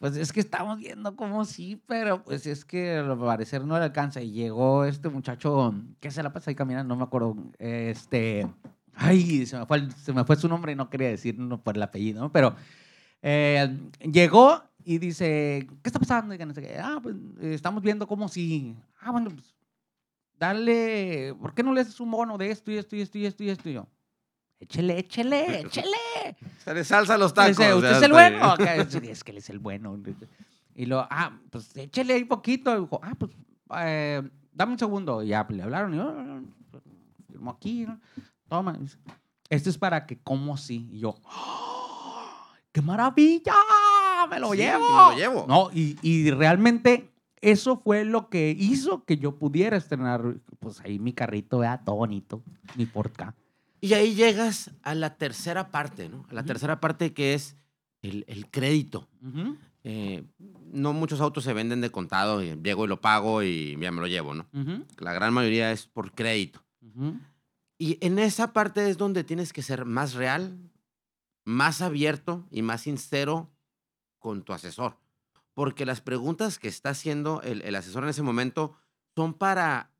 pues 0.00 0.16
es 0.16 0.32
que 0.32 0.40
estamos 0.40 0.78
viendo 0.78 1.14
como 1.14 1.44
sí, 1.44 1.78
pero 1.86 2.24
pues 2.24 2.46
es 2.46 2.64
que 2.64 2.96
al 2.96 3.18
parecer 3.18 3.66
no 3.66 3.78
le 3.78 3.84
alcanza. 3.84 4.22
Y 4.22 4.32
llegó 4.32 4.86
este 4.86 5.10
muchacho 5.10 5.74
que 6.00 6.10
se 6.10 6.22
la 6.22 6.32
pasa 6.32 6.50
ahí 6.50 6.54
caminando, 6.54 6.94
no 6.94 6.98
me 6.98 7.04
acuerdo, 7.04 7.36
este, 7.58 8.48
ay, 8.94 9.44
se 9.44 9.58
me 9.58 9.66
fue, 9.66 9.90
se 9.90 10.14
me 10.14 10.24
fue 10.24 10.36
su 10.36 10.48
nombre 10.48 10.72
y 10.72 10.74
no 10.74 10.88
quería 10.88 11.08
decir 11.08 11.36
por 11.62 11.76
el 11.76 11.82
apellido, 11.82 12.22
¿no? 12.22 12.32
pero 12.32 12.56
eh, 13.20 13.78
llegó 14.00 14.62
y 14.84 14.96
dice, 14.96 15.68
¿qué 15.82 15.90
está 15.90 15.98
pasando? 15.98 16.34
Qué. 16.34 16.78
Ah, 16.82 16.98
pues 17.02 17.16
estamos 17.42 17.82
viendo 17.82 18.08
como 18.08 18.26
si, 18.28 18.74
ah, 19.02 19.10
bueno, 19.10 19.28
pues 19.28 19.54
dale, 20.38 21.34
¿por 21.38 21.52
qué 21.52 21.62
no 21.62 21.74
le 21.74 21.82
haces 21.82 22.00
un 22.00 22.10
bono 22.10 22.38
de 22.38 22.50
esto 22.50 22.70
y 22.70 22.78
esto 22.78 22.96
y 22.96 23.02
esto 23.02 23.18
y 23.18 23.26
esto 23.26 23.44
y 23.44 23.50
esto? 23.50 23.68
Y 23.68 23.74
yo, 23.74 23.86
échele, 24.60 24.98
échele, 24.98 25.60
échele. 25.60 25.96
Se 26.64 26.74
le 26.74 26.84
salsa 26.84 27.18
los 27.18 27.34
tacos. 27.34 27.56
Dice, 27.56 27.74
¿usted 27.74 27.96
es 27.96 28.02
el 28.02 28.12
bueno? 28.12 28.54
Es 28.56 29.24
que 29.24 29.30
él 29.32 29.38
es 29.38 29.50
el 29.50 29.58
bueno. 29.58 29.98
Y 30.74 30.86
lo, 30.86 31.00
ah, 31.10 31.38
pues 31.50 31.76
échele 31.76 32.14
ahí 32.14 32.24
poquito. 32.24 32.76
Y 32.76 32.80
dijo, 32.82 33.00
ah, 33.02 33.14
pues 33.18 33.32
eh, 33.78 34.22
dame 34.52 34.72
un 34.72 34.78
segundo. 34.78 35.22
Y 35.22 35.28
ya 35.28 35.46
le 35.50 35.62
hablaron. 35.62 35.94
Y 35.94 35.96
yo, 35.96 36.14
"Ah, 36.16 36.40
firmo 37.26 37.50
aquí. 37.50 37.86
¿no? 37.86 38.00
Toma. 38.48 38.72
Dice, 38.74 38.96
Esto 39.48 39.70
es 39.70 39.78
para 39.78 40.06
que 40.06 40.18
como 40.18 40.56
sí. 40.56 40.88
Y 40.92 41.00
yo, 41.00 41.16
"¡Ah! 41.26 42.46
¡qué 42.72 42.80
maravilla! 42.82 43.54
¡Me 44.30 44.38
lo 44.38 44.52
Sí, 44.52 44.58
llevo! 44.58 44.80
me 44.88 45.12
lo 45.14 45.16
llevo. 45.16 45.46
No, 45.48 45.70
y, 45.72 45.96
y 46.02 46.30
realmente 46.30 47.10
eso 47.40 47.78
fue 47.78 48.04
lo 48.04 48.28
que 48.28 48.54
hizo 48.58 49.04
que 49.04 49.16
yo 49.16 49.38
pudiera 49.38 49.76
estrenar, 49.76 50.22
pues 50.60 50.80
ahí 50.82 50.98
mi 50.98 51.12
carrito, 51.12 51.58
vea, 51.58 51.80
todo 51.84 51.96
bonito, 51.96 52.42
mi 52.76 52.86
Ford 52.86 53.10
Ka. 53.12 53.34
Y 53.80 53.94
ahí 53.94 54.14
llegas 54.14 54.70
a 54.82 54.94
la 54.94 55.16
tercera 55.16 55.70
parte, 55.70 56.08
¿no? 56.08 56.26
A 56.30 56.34
la 56.34 56.44
tercera 56.44 56.80
parte 56.80 57.14
que 57.14 57.34
es 57.34 57.56
el, 58.02 58.24
el 58.28 58.50
crédito. 58.50 59.08
Eh, 59.82 60.24
no 60.72 60.92
muchos 60.92 61.20
autos 61.20 61.44
se 61.44 61.54
venden 61.54 61.80
de 61.80 61.90
contado, 61.90 62.42
y 62.42 62.54
llego 62.62 62.84
y 62.84 62.88
lo 62.88 63.00
pago 63.00 63.42
y 63.42 63.78
ya 63.80 63.90
me 63.90 64.00
lo 64.00 64.06
llevo, 64.06 64.34
¿no? 64.34 64.46
La 64.98 65.12
gran 65.12 65.32
mayoría 65.32 65.72
es 65.72 65.86
por 65.86 66.12
crédito. 66.12 66.62
Y 67.78 67.96
en 68.04 68.18
esa 68.18 68.52
parte 68.52 68.90
es 68.90 68.98
donde 68.98 69.24
tienes 69.24 69.52
que 69.52 69.62
ser 69.62 69.86
más 69.86 70.12
real, 70.12 70.58
más 71.44 71.80
abierto 71.80 72.46
y 72.50 72.60
más 72.60 72.82
sincero 72.82 73.50
con 74.18 74.42
tu 74.42 74.52
asesor. 74.52 74.98
Porque 75.54 75.86
las 75.86 76.02
preguntas 76.02 76.58
que 76.58 76.68
está 76.68 76.90
haciendo 76.90 77.40
el, 77.42 77.62
el 77.62 77.74
asesor 77.74 78.04
en 78.04 78.10
ese 78.10 78.22
momento 78.22 78.76
son 79.16 79.32
para, 79.34 79.90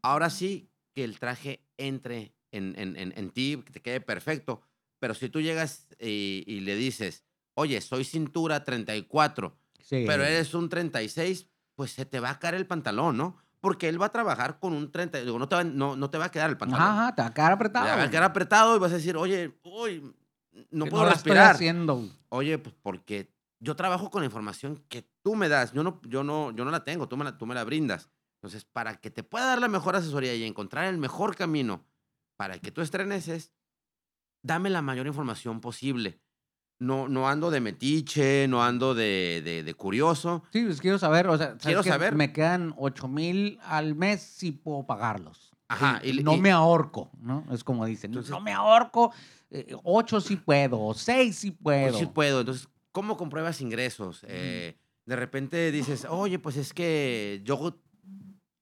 ahora 0.00 0.30
sí, 0.30 0.70
que 0.94 1.04
el 1.04 1.18
traje 1.18 1.60
entre 1.76 2.32
en, 2.56 2.74
en, 2.76 3.12
en, 3.16 3.30
ti, 3.30 3.62
que 3.64 3.72
te 3.72 3.82
quede 3.82 4.00
perfecto. 4.00 4.62
Pero 4.98 5.14
si 5.14 5.28
tú 5.28 5.40
llegas 5.40 5.88
y, 6.00 6.44
y 6.46 6.60
le 6.60 6.74
dices, 6.74 7.24
oye, 7.54 7.80
soy 7.80 8.04
cintura 8.04 8.64
34, 8.64 9.56
pero 9.90 10.24
eres 10.24 10.54
un 10.54 10.68
36, 10.68 11.46
pues 11.74 11.92
se 11.92 12.06
te 12.06 12.20
va 12.20 12.30
a 12.30 12.38
caer 12.38 12.54
el 12.54 12.66
pantalón, 12.66 13.16
¿no? 13.16 13.36
Porque 13.60 13.88
él 13.88 14.00
va 14.00 14.06
a 14.06 14.12
trabajar 14.12 14.58
con 14.58 14.72
un 14.72 14.90
30, 14.92 15.20
digo, 15.20 15.38
no 15.38 15.48
te 15.48 15.56
va, 15.56 15.64
no, 15.64 15.96
no 15.96 16.10
te 16.10 16.18
va 16.18 16.26
a 16.26 16.30
quedar 16.30 16.50
el 16.50 16.56
pantalón. 16.56 16.86
Ajá, 16.86 17.14
te 17.14 17.22
va 17.22 17.28
a 17.28 17.34
quedar 17.34 17.52
apretado. 17.52 17.86
Te 17.86 17.92
va 17.92 18.02
a 18.02 18.10
quedar 18.10 18.22
apretado 18.22 18.76
y 18.76 18.78
vas 18.78 18.92
a 18.92 18.96
decir, 18.96 19.16
oye, 19.16 19.58
uy, 19.64 20.14
no 20.70 20.86
puedo 20.86 21.08
respirar. 21.08 21.54
haciendo. 21.54 22.08
Oye, 22.28 22.58
pues 22.58 22.74
porque 22.82 23.32
yo 23.58 23.74
trabajo 23.76 24.10
con 24.10 24.22
la 24.22 24.26
información 24.26 24.84
que 24.88 25.08
tú 25.22 25.34
me 25.34 25.48
das. 25.48 25.72
Yo 25.72 25.82
no, 25.82 26.00
yo 26.02 26.22
no, 26.22 26.52
yo 26.52 26.64
no 26.64 26.70
la 26.70 26.84
tengo, 26.84 27.08
tú 27.08 27.16
me 27.16 27.24
la, 27.24 27.36
tú 27.36 27.46
me 27.46 27.54
la 27.54 27.64
brindas. 27.64 28.10
Entonces, 28.36 28.64
para 28.64 28.96
que 28.96 29.10
te 29.10 29.22
pueda 29.22 29.46
dar 29.46 29.60
la 29.60 29.68
mejor 29.68 29.96
asesoría 29.96 30.34
y 30.34 30.44
encontrar 30.44 30.84
el 30.84 30.98
mejor 30.98 31.34
camino 31.34 31.84
para 32.36 32.58
que 32.58 32.70
tú 32.70 32.80
estrenes 32.80 33.28
es, 33.28 33.52
dame 34.42 34.70
la 34.70 34.82
mayor 34.82 35.06
información 35.06 35.60
posible 35.60 36.20
no, 36.78 37.08
no 37.08 37.28
ando 37.28 37.50
de 37.50 37.60
metiche, 37.60 38.46
no 38.48 38.62
ando 38.62 38.94
de, 38.94 39.62
de, 39.64 39.74
curioso. 39.74 40.42
Sí, 40.52 40.64
pues 40.64 40.80
quiero 40.80 40.98
saber, 40.98 41.26
o 41.28 41.38
sea, 41.38 41.56
quiero 41.56 41.82
saber. 41.82 42.14
Me 42.14 42.32
quedan 42.32 42.74
8 42.76 43.08
mil 43.08 43.58
al 43.62 43.94
mes 43.94 44.22
si 44.22 44.52
puedo 44.52 44.86
pagarlos. 44.86 45.52
Ajá. 45.68 46.00
Y, 46.04 46.22
no 46.22 46.36
me 46.36 46.50
ahorco, 46.50 47.10
¿no? 47.20 47.44
Es 47.50 47.64
como 47.64 47.86
dicen, 47.86 48.12
no 48.12 48.40
me 48.40 48.52
ahorco, 48.52 49.12
8 49.82 50.16
eh, 50.16 50.20
sí 50.20 50.36
puedo, 50.36 50.94
6 50.94 51.36
sí 51.36 51.50
puedo. 51.50 51.98
sí 51.98 52.06
puedo. 52.06 52.40
Entonces, 52.40 52.68
¿cómo 52.92 53.16
compruebas 53.16 53.60
ingresos? 53.60 54.24
Eh, 54.28 54.76
de 55.06 55.16
repente 55.16 55.72
dices, 55.72 56.06
oye, 56.08 56.38
pues 56.38 56.56
es 56.56 56.72
que 56.72 57.40
yo 57.42 57.80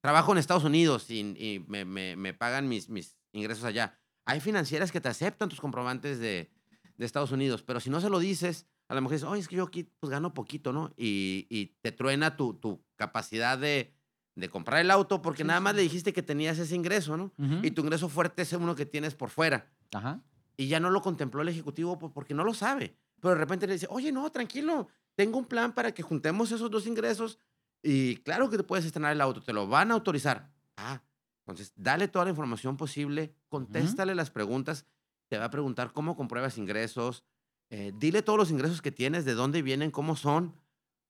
trabajo 0.00 0.32
en 0.32 0.38
Estados 0.38 0.64
Unidos 0.64 1.10
y, 1.10 1.64
me, 1.66 1.84
me, 1.84 2.16
me, 2.16 2.32
pagan 2.32 2.68
mis, 2.68 2.88
mis 2.88 3.16
ingresos 3.34 3.64
allá. 3.64 3.98
Hay 4.24 4.40
financieras 4.40 4.90
que 4.90 5.00
te 5.00 5.08
aceptan 5.08 5.48
tus 5.48 5.60
comprobantes 5.60 6.18
de, 6.18 6.50
de 6.96 7.06
Estados 7.06 7.32
Unidos. 7.32 7.62
Pero 7.62 7.80
si 7.80 7.90
no 7.90 8.00
se 8.00 8.08
lo 8.08 8.18
dices, 8.18 8.66
a 8.88 8.94
lo 8.94 9.00
mejor 9.00 9.16
dices, 9.16 9.28
oye, 9.28 9.40
es 9.40 9.48
que 9.48 9.56
yo 9.56 9.64
aquí 9.64 9.84
pues 10.00 10.10
gano 10.10 10.34
poquito, 10.34 10.72
¿no? 10.72 10.92
Y, 10.96 11.46
y 11.50 11.76
te 11.82 11.92
truena 11.92 12.36
tu, 12.36 12.54
tu 12.54 12.82
capacidad 12.96 13.58
de, 13.58 13.94
de, 14.34 14.48
comprar 14.48 14.80
el 14.80 14.90
auto 14.90 15.20
porque 15.22 15.44
nada 15.44 15.60
más 15.60 15.74
le 15.74 15.82
dijiste 15.82 16.12
que 16.12 16.22
tenías 16.22 16.58
ese 16.58 16.74
ingreso, 16.74 17.16
¿no? 17.16 17.32
Y 17.62 17.70
tu 17.72 17.82
ingreso 17.82 18.08
fuerte 18.08 18.42
es 18.42 18.52
uno 18.52 18.74
que 18.74 18.86
tienes 18.86 19.14
por 19.14 19.30
fuera. 19.30 19.70
Ajá. 19.92 20.20
Y 20.56 20.68
ya 20.68 20.80
no 20.80 20.90
lo 20.90 21.02
contempló 21.02 21.42
el 21.42 21.48
ejecutivo 21.48 21.98
porque 21.98 22.34
no 22.34 22.44
lo 22.44 22.54
sabe. 22.54 22.96
Pero 23.20 23.34
de 23.34 23.40
repente 23.40 23.66
le 23.66 23.74
dice, 23.74 23.86
oye, 23.90 24.12
no, 24.12 24.30
tranquilo, 24.30 24.88
tengo 25.14 25.38
un 25.38 25.46
plan 25.46 25.72
para 25.74 25.92
que 25.92 26.02
juntemos 26.02 26.52
esos 26.52 26.70
dos 26.70 26.86
ingresos 26.86 27.38
y 27.82 28.16
claro 28.18 28.48
que 28.48 28.56
te 28.56 28.64
puedes 28.64 28.84
estrenar 28.84 29.12
el 29.12 29.20
auto, 29.20 29.42
te 29.42 29.52
lo 29.52 29.66
van 29.66 29.90
a 29.90 29.94
autorizar. 29.94 30.50
Ah, 30.76 31.02
entonces 31.46 31.72
dale 31.76 32.08
toda 32.08 32.24
la 32.24 32.30
información 32.30 32.76
posible, 32.76 33.34
contéstale 33.48 34.14
las 34.14 34.30
preguntas 34.30 34.86
te 35.28 35.38
va 35.38 35.46
a 35.46 35.50
preguntar 35.50 35.92
cómo 35.92 36.16
compruebas 36.16 36.58
ingresos, 36.58 37.24
eh, 37.70 37.92
dile 37.98 38.22
todos 38.22 38.38
los 38.38 38.50
ingresos 38.50 38.82
que 38.82 38.92
tienes, 38.92 39.24
de 39.24 39.34
dónde 39.34 39.62
vienen, 39.62 39.90
cómo 39.90 40.16
son, 40.16 40.54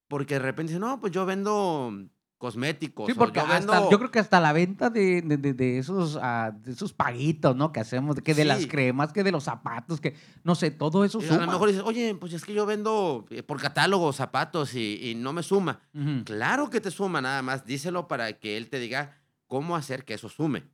porque 0.08 0.34
de 0.34 0.40
repente 0.40 0.72
dice, 0.72 0.80
no, 0.80 1.00
pues 1.00 1.12
yo 1.12 1.26
vendo 1.26 1.92
cosméticos. 2.38 3.06
Sí, 3.06 3.14
porque 3.14 3.40
yo, 3.40 3.90
yo, 3.90 3.98
creo 3.98 4.10
que 4.10 4.18
hasta 4.18 4.40
la 4.40 4.52
venta 4.52 4.90
de, 4.90 5.22
de, 5.22 5.78
esos, 5.78 6.16
uh, 6.16 6.52
de 6.62 6.72
esos 6.72 6.92
paguitos, 6.92 7.56
¿no? 7.56 7.72
Que 7.72 7.80
hacemos, 7.80 8.16
que 8.20 8.34
de 8.34 8.44
las 8.44 8.66
cremas, 8.66 9.12
que 9.12 9.24
de 9.24 9.32
los 9.32 9.44
zapatos, 9.44 10.00
que 10.00 10.14
no 10.42 10.54
sé, 10.54 10.70
todo 10.70 11.04
eso 11.04 11.20
suma. 11.20 11.42
A 11.42 11.46
lo 11.46 11.52
mejor 11.52 11.68
dices, 11.68 11.84
oye, 11.84 12.14
pues 12.14 12.32
es 12.32 12.44
que 12.44 12.52
yo 12.52 12.66
vendo 12.66 13.26
eh, 13.30 13.42
por 13.42 13.60
catálogo 13.60 14.12
zapatos 14.12 14.74
y, 14.74 15.10
y 15.10 15.14
no 15.14 15.32
me 15.32 15.42
suma. 15.42 15.80
Claro 16.24 16.70
que 16.70 16.80
te 16.80 16.90
suma, 16.90 17.20
nada 17.20 17.42
más 17.42 17.64
díselo 17.64 18.08
para 18.08 18.32
que 18.34 18.56
él 18.56 18.68
te 18.68 18.78
diga 18.78 19.23
cómo 19.46 19.76
hacer 19.76 20.04
que 20.04 20.14
eso 20.14 20.28
sume 20.28 20.68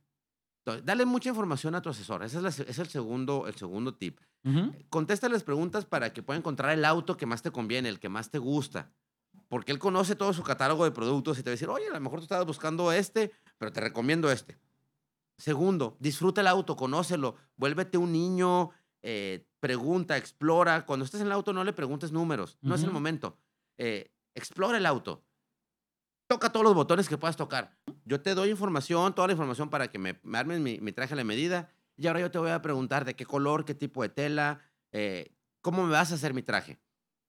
dale 0.83 1.05
mucha 1.05 1.29
información 1.29 1.75
a 1.75 1.81
tu 1.81 1.89
asesor. 1.89 2.23
Ese 2.23 2.39
es, 2.47 2.79
el, 2.79 2.87
segundo, 2.87 3.47
el 3.47 3.55
segundo 3.55 3.95
tip. 3.95 4.19
Uh 4.43 4.71
las 5.29 5.43
preguntas 5.43 5.85
para 5.85 6.13
que 6.13 6.23
pueda 6.23 6.37
encontrar 6.37 6.71
el 6.71 6.85
auto 6.85 7.15
que 7.17 7.25
más 7.25 7.41
te 7.41 7.51
conviene, 7.51 7.89
el 7.89 7.99
que 7.99 8.09
más 8.09 8.29
te 8.29 8.37
gusta. 8.37 8.91
Porque 9.47 9.71
él 9.71 9.79
conoce 9.79 10.15
todo 10.15 10.33
su 10.33 10.43
catálogo 10.43 10.83
de 10.83 10.91
productos 10.91 11.37
y 11.37 11.43
te 11.43 11.49
va 11.49 11.51
a 11.51 11.55
decir, 11.55 11.69
oye, 11.69 11.87
a 11.87 11.93
lo 11.93 11.99
mejor 11.99 12.19
tú 12.19 12.23
estabas 12.23 12.45
buscando 12.45 12.91
este, 12.91 13.31
pero 13.57 13.71
te 13.71 13.81
recomiendo 13.81 14.31
este. 14.31 14.57
Segundo, 15.37 15.97
disfruta 15.99 16.41
el 16.41 16.47
auto, 16.47 16.75
conócelo, 16.75 17.35
vuélvete 17.57 17.97
un 17.97 18.11
niño, 18.11 18.71
eh, 19.01 19.45
pregunta, 19.59 20.17
explora. 20.17 20.85
Cuando 20.85 21.05
estés 21.05 21.21
en 21.21 21.27
el 21.27 21.33
auto 21.33 21.53
no 21.53 21.63
le 21.63 21.73
preguntes 21.73 22.11
números, 22.11 22.57
no 22.61 22.75
es 22.75 22.83
el 22.83 22.91
momento. 22.91 23.37
Eh, 23.77 24.11
explora 24.35 24.77
el 24.77 24.85
auto 24.85 25.23
toca 26.31 26.49
todos 26.49 26.63
los 26.63 26.73
botones 26.73 27.09
que 27.09 27.17
puedas 27.17 27.35
tocar. 27.35 27.77
Yo 28.05 28.21
te 28.21 28.33
doy 28.33 28.51
información, 28.51 29.13
toda 29.13 29.27
la 29.27 29.33
información 29.33 29.69
para 29.69 29.89
que 29.89 29.99
me, 29.99 30.17
me 30.23 30.37
armes 30.37 30.61
mi, 30.61 30.91
traje 30.93 31.13
a 31.13 31.17
la 31.17 31.25
medida. 31.25 31.69
Y 31.97 32.07
ahora 32.07 32.21
yo 32.21 32.31
te 32.31 32.39
voy 32.39 32.51
a 32.51 32.61
preguntar 32.61 33.03
de 33.03 33.17
qué 33.17 33.25
color, 33.25 33.65
qué 33.65 33.75
tipo 33.75 34.01
de 34.01 34.07
tela, 34.07 34.61
eh, 34.93 35.35
cómo 35.59 35.85
me 35.85 35.91
vas 35.91 36.13
a 36.13 36.15
hacer 36.15 36.33
mi 36.33 36.41
traje. 36.41 36.79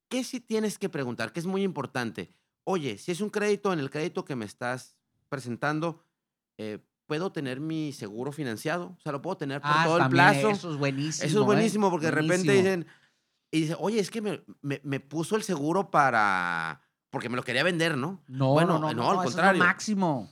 ¿Qué 0.09 0.23
sí 0.23 0.38
tienes 0.38 0.79
que 0.79 0.88
preguntar? 0.88 1.33
Que 1.33 1.41
es 1.41 1.47
muy 1.47 1.65
importante. 1.65 2.33
Oye, 2.62 2.97
si 2.97 3.11
es 3.11 3.21
un 3.21 3.29
crédito, 3.29 3.73
en 3.73 3.81
el 3.81 3.91
crédito 3.91 4.25
que 4.25 4.37
me 4.37 4.45
estás 4.45 4.95
presentando, 5.29 6.05
eh, 6.57 6.79
¿puedo 7.07 7.33
tener 7.33 7.59
mi 7.59 7.93
seguro 7.93 8.31
financiado? 8.31 8.95
O 8.97 9.01
sea, 9.01 9.11
lo 9.11 9.21
puedo 9.21 9.37
tener 9.37 9.61
por 9.61 9.73
ah, 9.75 9.83
todo 9.85 9.99
el 9.99 10.11
plazo. 10.11 10.51
Eso 10.51 10.71
es 10.71 10.77
buenísimo. 10.77 11.27
Eso 11.27 11.41
es 11.41 11.45
buenísimo 11.45 11.91
porque 11.91 12.07
de 12.07 12.12
repente 12.12 12.53
dicen, 12.53 12.87
y 13.51 13.62
dice, 13.62 13.77
oye, 13.81 13.99
es 13.99 14.12
que 14.12 14.21
me, 14.21 14.45
me, 14.61 14.81
me 14.85 15.01
puso 15.01 15.35
el 15.35 15.43
seguro 15.43 15.91
para 15.91 16.81
porque 17.12 17.29
me 17.29 17.37
lo 17.37 17.44
quería 17.44 17.62
vender, 17.62 17.96
¿no? 17.96 18.22
No, 18.27 18.53
bueno, 18.53 18.79
no, 18.79 18.92
no, 18.94 19.11
al 19.11 19.25
contrario. 19.27 19.62
máximo. 19.62 20.31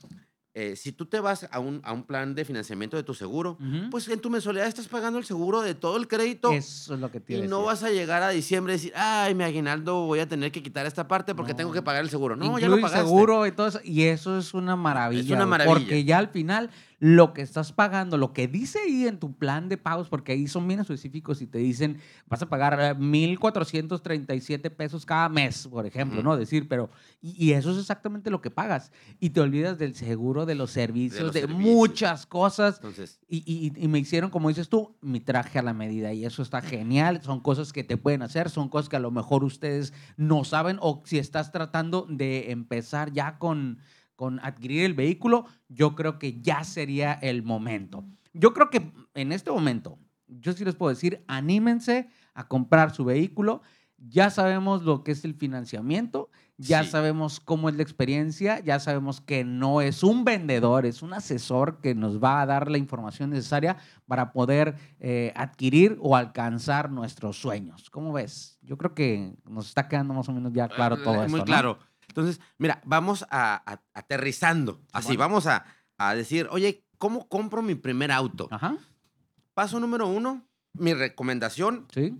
Eh, 0.54 0.76
si 0.76 0.92
tú 0.92 1.06
te 1.06 1.20
vas 1.20 1.46
a 1.52 1.60
un, 1.60 1.80
a 1.84 1.92
un, 1.92 2.04
plan 2.04 2.34
de 2.34 2.44
financiamiento 2.44 2.96
de 2.96 3.02
tu 3.02 3.14
seguro, 3.14 3.56
pues 3.90 4.08
en 4.08 4.18
tu 4.18 4.30
mensualidad 4.30 4.66
estás 4.66 4.88
pagando 4.88 5.18
el 5.18 5.24
seguro 5.24 5.60
de 5.60 5.74
todo 5.74 5.98
el 5.98 6.08
crédito. 6.08 6.50
Eso 6.50 6.94
es 6.94 7.00
lo 7.00 7.10
que 7.10 7.20
tienes. 7.20 7.44
Y 7.44 7.48
no 7.48 7.62
vas 7.62 7.84
a 7.84 7.90
llegar 7.90 8.22
a 8.22 8.30
diciembre 8.30 8.72
y 8.72 8.76
decir, 8.76 8.92
ay, 8.96 9.34
mi 9.34 9.44
aguinaldo 9.44 10.06
voy 10.06 10.20
a 10.20 10.28
tener 10.28 10.50
que 10.50 10.62
quitar 10.62 10.86
esta 10.86 11.06
parte 11.06 11.34
porque 11.34 11.54
tengo 11.54 11.70
que 11.70 11.82
pagar 11.82 12.02
el 12.02 12.10
seguro. 12.10 12.34
No, 12.34 12.58
ya 12.58 12.68
lo 12.68 12.80
pagaste. 12.80 13.06
seguro 13.06 13.46
y 13.46 13.52
todo 13.52 13.68
eso. 13.68 13.80
Y 13.84 14.04
eso 14.04 14.38
es 14.38 14.54
una 14.54 14.74
maravilla. 14.74 15.22
Es 15.22 15.30
una 15.30 15.46
maravilla. 15.46 15.72
Porque 15.72 16.02
ya 16.02 16.18
al 16.18 16.28
final 16.28 16.70
lo 17.00 17.32
que 17.32 17.40
estás 17.40 17.72
pagando, 17.72 18.18
lo 18.18 18.34
que 18.34 18.46
dice 18.46 18.78
ahí 18.78 19.06
en 19.06 19.18
tu 19.18 19.32
plan 19.32 19.70
de 19.70 19.78
pagos, 19.78 20.10
porque 20.10 20.32
ahí 20.32 20.46
son 20.46 20.68
bien 20.68 20.80
específicos 20.80 21.40
y 21.40 21.46
te 21.46 21.56
dicen, 21.56 21.98
vas 22.28 22.42
a 22.42 22.48
pagar 22.50 22.98
1.437 22.98 24.60
eh, 24.66 24.70
pesos 24.70 25.06
cada 25.06 25.30
mes, 25.30 25.66
por 25.66 25.86
ejemplo, 25.86 26.22
¿no? 26.22 26.36
Decir, 26.36 26.68
pero, 26.68 26.90
y, 27.22 27.52
eso 27.52 27.72
es 27.72 27.78
exactamente 27.78 28.30
lo 28.30 28.42
que 28.42 28.50
pagas. 28.50 28.92
Y 29.18 29.30
te 29.30 29.40
olvidas 29.40 29.78
del 29.78 29.94
seguro, 29.94 30.44
de 30.44 30.54
los 30.54 30.72
servicios, 30.72 31.32
de, 31.32 31.46
muchas 31.46 32.26
cosas. 32.26 32.76
Entonces, 32.76 33.18
y, 33.26 33.72
y, 33.74 33.88
me 33.88 33.98
hicieron, 33.98 34.28
como 34.28 34.50
dices 34.50 34.68
tú, 34.68 34.94
mi 35.00 35.20
traje 35.20 35.58
a 35.58 35.62
la 35.62 35.72
medida. 35.72 36.12
Y 36.12 36.26
eso 36.26 36.42
está 36.42 36.60
genial. 36.60 37.22
Son 37.22 37.40
cosas 37.40 37.72
que 37.72 37.82
te 37.82 37.96
pueden 37.96 38.20
hacer, 38.20 38.50
son 38.50 38.68
cosas 38.68 38.90
que 38.90 38.96
a 38.96 39.00
lo 39.00 39.10
mejor 39.10 39.42
ustedes 39.42 39.94
no 40.18 40.44
saben 40.44 40.76
o 40.82 41.02
si 41.06 41.18
estás 41.18 41.50
tratando 41.50 42.06
de 42.10 42.50
empezar 42.50 43.10
ya 43.10 43.38
con 43.38 43.78
con 44.20 44.38
adquirir 44.40 44.84
el 44.84 44.92
vehículo, 44.92 45.46
yo 45.70 45.94
creo 45.94 46.18
que 46.18 46.42
ya 46.42 46.62
sería 46.62 47.14
el 47.14 47.42
momento. 47.42 48.04
Yo 48.34 48.52
creo 48.52 48.68
que 48.68 48.92
en 49.14 49.32
este 49.32 49.50
momento, 49.50 49.98
yo 50.26 50.52
sí 50.52 50.62
les 50.62 50.74
puedo 50.74 50.90
decir, 50.90 51.24
anímense 51.26 52.10
a 52.34 52.46
comprar 52.46 52.94
su 52.94 53.06
vehículo. 53.06 53.62
Ya 53.96 54.28
sabemos 54.28 54.82
lo 54.82 55.04
que 55.04 55.12
es 55.12 55.24
el 55.24 55.32
financiamiento, 55.32 56.28
ya 56.58 56.84
sabemos 56.84 57.40
cómo 57.40 57.70
es 57.70 57.76
la 57.76 57.82
experiencia, 57.82 58.60
ya 58.60 58.78
sabemos 58.78 59.22
que 59.22 59.42
no 59.42 59.80
es 59.80 60.02
un 60.02 60.26
vendedor, 60.26 60.84
es 60.84 61.00
un 61.00 61.14
asesor 61.14 61.80
que 61.80 61.94
nos 61.94 62.22
va 62.22 62.42
a 62.42 62.46
dar 62.46 62.70
la 62.70 62.76
información 62.76 63.30
necesaria 63.30 63.78
para 64.06 64.32
poder 64.32 64.76
eh, 64.98 65.32
adquirir 65.34 65.96
o 66.02 66.14
alcanzar 66.14 66.90
nuestros 66.90 67.38
sueños. 67.38 67.88
¿Cómo 67.88 68.12
ves? 68.12 68.58
Yo 68.60 68.76
creo 68.76 68.94
que 68.94 69.34
nos 69.48 69.68
está 69.68 69.88
quedando 69.88 70.12
más 70.12 70.28
o 70.28 70.32
menos 70.32 70.52
ya 70.52 70.68
claro 70.68 70.96
eh, 70.96 71.00
todo 71.02 71.22
esto. 71.22 71.30
Muy 71.30 71.42
claro. 71.44 71.78
Entonces, 72.10 72.40
mira, 72.58 72.80
vamos 72.84 73.24
a, 73.30 73.80
aterrizando. 73.94 74.80
Así, 74.92 75.16
vamos 75.16 75.46
a, 75.46 75.64
decir, 76.14 76.48
oye, 76.50 76.84
¿cómo 76.98 77.28
compro 77.28 77.62
mi 77.62 77.74
primer 77.74 78.10
auto? 78.10 78.48
Ajá. 78.50 78.76
Paso 79.54 79.78
número 79.78 80.06
uno, 80.06 80.44
mi 80.72 80.92
recomendación. 80.92 81.86
Sí. 81.94 82.16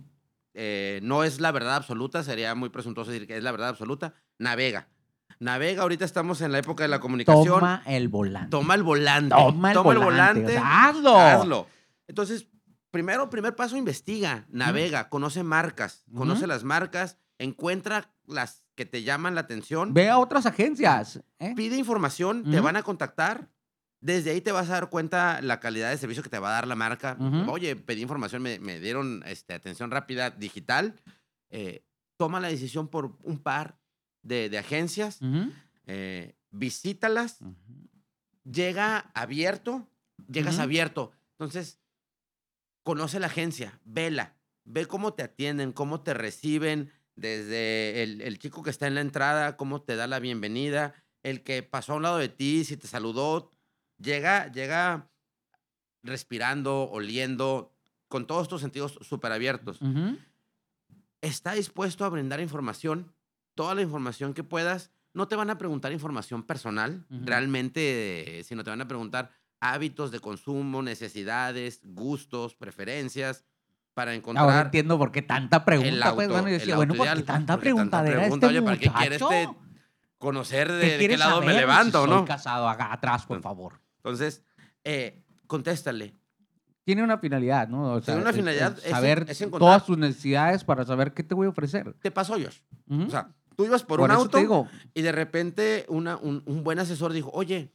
Eh, 0.53 0.99
no 1.03 1.23
es 1.23 1.39
la 1.39 1.51
verdad 1.51 1.75
absoluta, 1.75 2.23
sería 2.23 2.55
muy 2.55 2.69
presuntuoso 2.69 3.11
decir 3.11 3.27
que 3.27 3.37
es 3.37 3.43
la 3.43 3.51
verdad 3.51 3.69
absoluta. 3.69 4.13
Navega. 4.37 4.87
Navega, 5.39 5.81
ahorita 5.81 6.05
estamos 6.05 6.41
en 6.41 6.51
la 6.51 6.59
época 6.59 6.83
de 6.83 6.89
la 6.89 6.99
comunicación. 6.99 7.45
Toma 7.45 7.83
el 7.85 8.07
volante. 8.09 8.49
Toma 8.49 8.75
el 8.75 8.83
volante. 8.83 9.35
Toma 9.35 9.71
el 9.71 9.99
volante. 9.99 10.57
hazlo. 10.57 11.17
Hazlo. 11.17 11.67
Entonces, 12.07 12.47
primero, 12.91 13.29
primer 13.29 13.55
paso, 13.55 13.75
investiga, 13.75 14.45
navega, 14.49 15.09
conoce 15.09 15.43
marcas, 15.43 16.05
conoce 16.15 16.47
las 16.47 16.63
marcas, 16.63 17.17
encuentra 17.43 18.13
las 18.27 18.63
que 18.75 18.85
te 18.85 19.03
llaman 19.03 19.35
la 19.35 19.41
atención. 19.41 19.93
Ve 19.93 20.09
a 20.09 20.17
otras 20.17 20.45
agencias. 20.45 21.21
¿eh? 21.39 21.53
Pide 21.55 21.77
información, 21.77 22.49
te 22.49 22.59
van 22.59 22.75
a 22.75 22.83
contactar. 22.83 23.49
Desde 23.99 24.31
ahí 24.31 24.41
te 24.41 24.51
vas 24.51 24.69
a 24.69 24.73
dar 24.73 24.89
cuenta 24.89 25.41
la 25.41 25.59
calidad 25.59 25.91
de 25.91 25.97
servicio 25.97 26.23
que 26.23 26.29
te 26.29 26.39
va 26.39 26.49
a 26.49 26.53
dar 26.53 26.67
la 26.67 26.75
marca. 26.75 27.17
Oye, 27.49 27.75
pedí 27.75 28.01
información, 28.01 28.41
me, 28.41 28.57
me 28.59 28.79
dieron 28.79 29.21
este, 29.27 29.53
atención 29.53 29.91
rápida 29.91 30.31
digital. 30.31 30.95
Eh, 31.49 31.85
toma 32.17 32.39
la 32.39 32.47
decisión 32.47 32.87
por 32.87 33.17
un 33.23 33.39
par 33.39 33.77
de, 34.23 34.49
de 34.49 34.57
agencias, 34.57 35.21
Ujú. 35.21 35.51
eh, 35.87 36.35
visítalas, 36.51 37.41
Ujú. 37.41 37.55
llega 38.43 39.11
abierto, 39.13 39.87
llegas 40.27 40.59
abierto. 40.59 41.11
Entonces, 41.33 41.79
conoce 42.83 43.19
la 43.19 43.27
agencia, 43.27 43.79
vela, 43.85 44.35
ve 44.63 44.85
cómo 44.85 45.13
te 45.13 45.23
atienden, 45.23 45.71
cómo 45.71 46.01
te 46.01 46.13
reciben, 46.13 46.91
desde 47.21 48.03
el, 48.03 48.21
el 48.21 48.39
chico 48.39 48.63
que 48.63 48.69
está 48.69 48.87
en 48.87 48.95
la 48.95 49.01
entrada, 49.01 49.55
cómo 49.55 49.81
te 49.81 49.95
da 49.95 50.07
la 50.07 50.19
bienvenida, 50.19 50.93
el 51.23 51.43
que 51.43 51.63
pasó 51.63 51.93
a 51.93 51.95
un 51.97 52.03
lado 52.03 52.17
de 52.17 52.29
ti, 52.29 52.65
si 52.65 52.77
te 52.77 52.87
saludó, 52.87 53.51
llega, 53.97 54.51
llega 54.51 55.09
respirando, 56.03 56.89
oliendo, 56.89 57.75
con 58.07 58.27
todos 58.27 58.47
tus 58.47 58.61
sentidos 58.61 58.99
súper 59.01 59.31
abiertos. 59.31 59.79
Está 61.21 61.53
dispuesto 61.53 62.03
a 62.03 62.09
brindar 62.09 62.41
información, 62.41 63.13
toda 63.55 63.75
la 63.75 63.81
información 63.81 64.33
que 64.33 64.43
puedas. 64.43 64.91
No 65.13 65.27
te 65.27 65.35
van 65.35 65.49
a 65.49 65.57
preguntar 65.57 65.91
información 65.91 66.43
personal, 66.43 67.05
realmente, 67.09 68.39
eh, 68.39 68.43
sino 68.43 68.63
te 68.63 68.69
van 68.69 68.81
a 68.81 68.87
preguntar 68.87 69.31
hábitos 69.59 70.11
de 70.11 70.19
consumo, 70.19 70.81
necesidades, 70.81 71.81
gustos, 71.83 72.55
preferencias, 72.55 73.45
para 73.93 74.11
Ahora 74.11 74.17
encontrar 74.17 74.65
entiendo 74.65 74.97
por 74.97 75.11
qué 75.11 75.21
tanta 75.21 75.65
pregunta. 75.65 75.89
el 75.89 75.99
pues, 76.15 76.27
auto, 76.27 76.33
bueno, 76.33 76.47
yo 76.47 76.53
el 76.55 76.59
decía, 76.59 76.75
bueno, 76.75 76.93
¿por 76.95 77.07
qué 77.13 77.23
tanta 77.23 77.57
preguntadera 77.57 78.19
pregunta, 78.21 78.47
este 78.47 78.57
oye, 78.59 78.65
¿para 78.65 78.77
qué 78.77 78.89
quieres 78.89 79.21
este 79.21 79.49
conocer 80.17 80.67
¿Qué 80.67 80.73
de, 80.73 80.97
de 80.97 81.07
qué 81.07 81.17
lado 81.17 81.39
me 81.41 81.47
saber 81.47 81.59
levanto, 81.61 82.03
si 82.03 82.09
¿no? 82.09 82.17
Soy 82.19 82.27
casado 82.27 82.69
acá 82.69 82.93
atrás, 82.93 83.25
por 83.25 83.41
favor. 83.41 83.81
Entonces, 83.97 84.43
eh, 84.83 85.23
contéstale. 85.47 86.15
Tiene 86.83 87.03
una 87.03 87.17
finalidad, 87.17 87.67
¿no? 87.67 87.93
O 87.93 88.01
Tiene 88.01 88.21
una 88.21 88.33
finalidad, 88.33 88.77
es 88.77 88.85
en- 88.85 88.91
saber 88.91 89.25
es 89.27 89.41
encontrar- 89.41 89.59
todas 89.59 89.85
tus 89.85 89.97
necesidades 89.97 90.63
para 90.63 90.83
saber 90.85 91.13
qué 91.13 91.23
te 91.23 91.35
voy 91.35 91.47
a 91.47 91.49
ofrecer. 91.49 91.93
Te 92.01 92.11
pasó, 92.11 92.33
Josh. 92.33 92.59
Ujú. 92.87 93.03
O 93.03 93.09
sea, 93.09 93.29
tú 93.55 93.65
ibas 93.65 93.83
por, 93.83 93.99
Por 93.99 94.09
un 94.09 94.15
auto 94.15 94.37
te 94.37 94.47
y 94.99 95.01
de 95.01 95.11
repente 95.11 95.85
una, 95.89 96.17
un, 96.17 96.41
un 96.45 96.63
buen 96.63 96.79
asesor 96.79 97.13
dijo, 97.13 97.29
oye, 97.33 97.73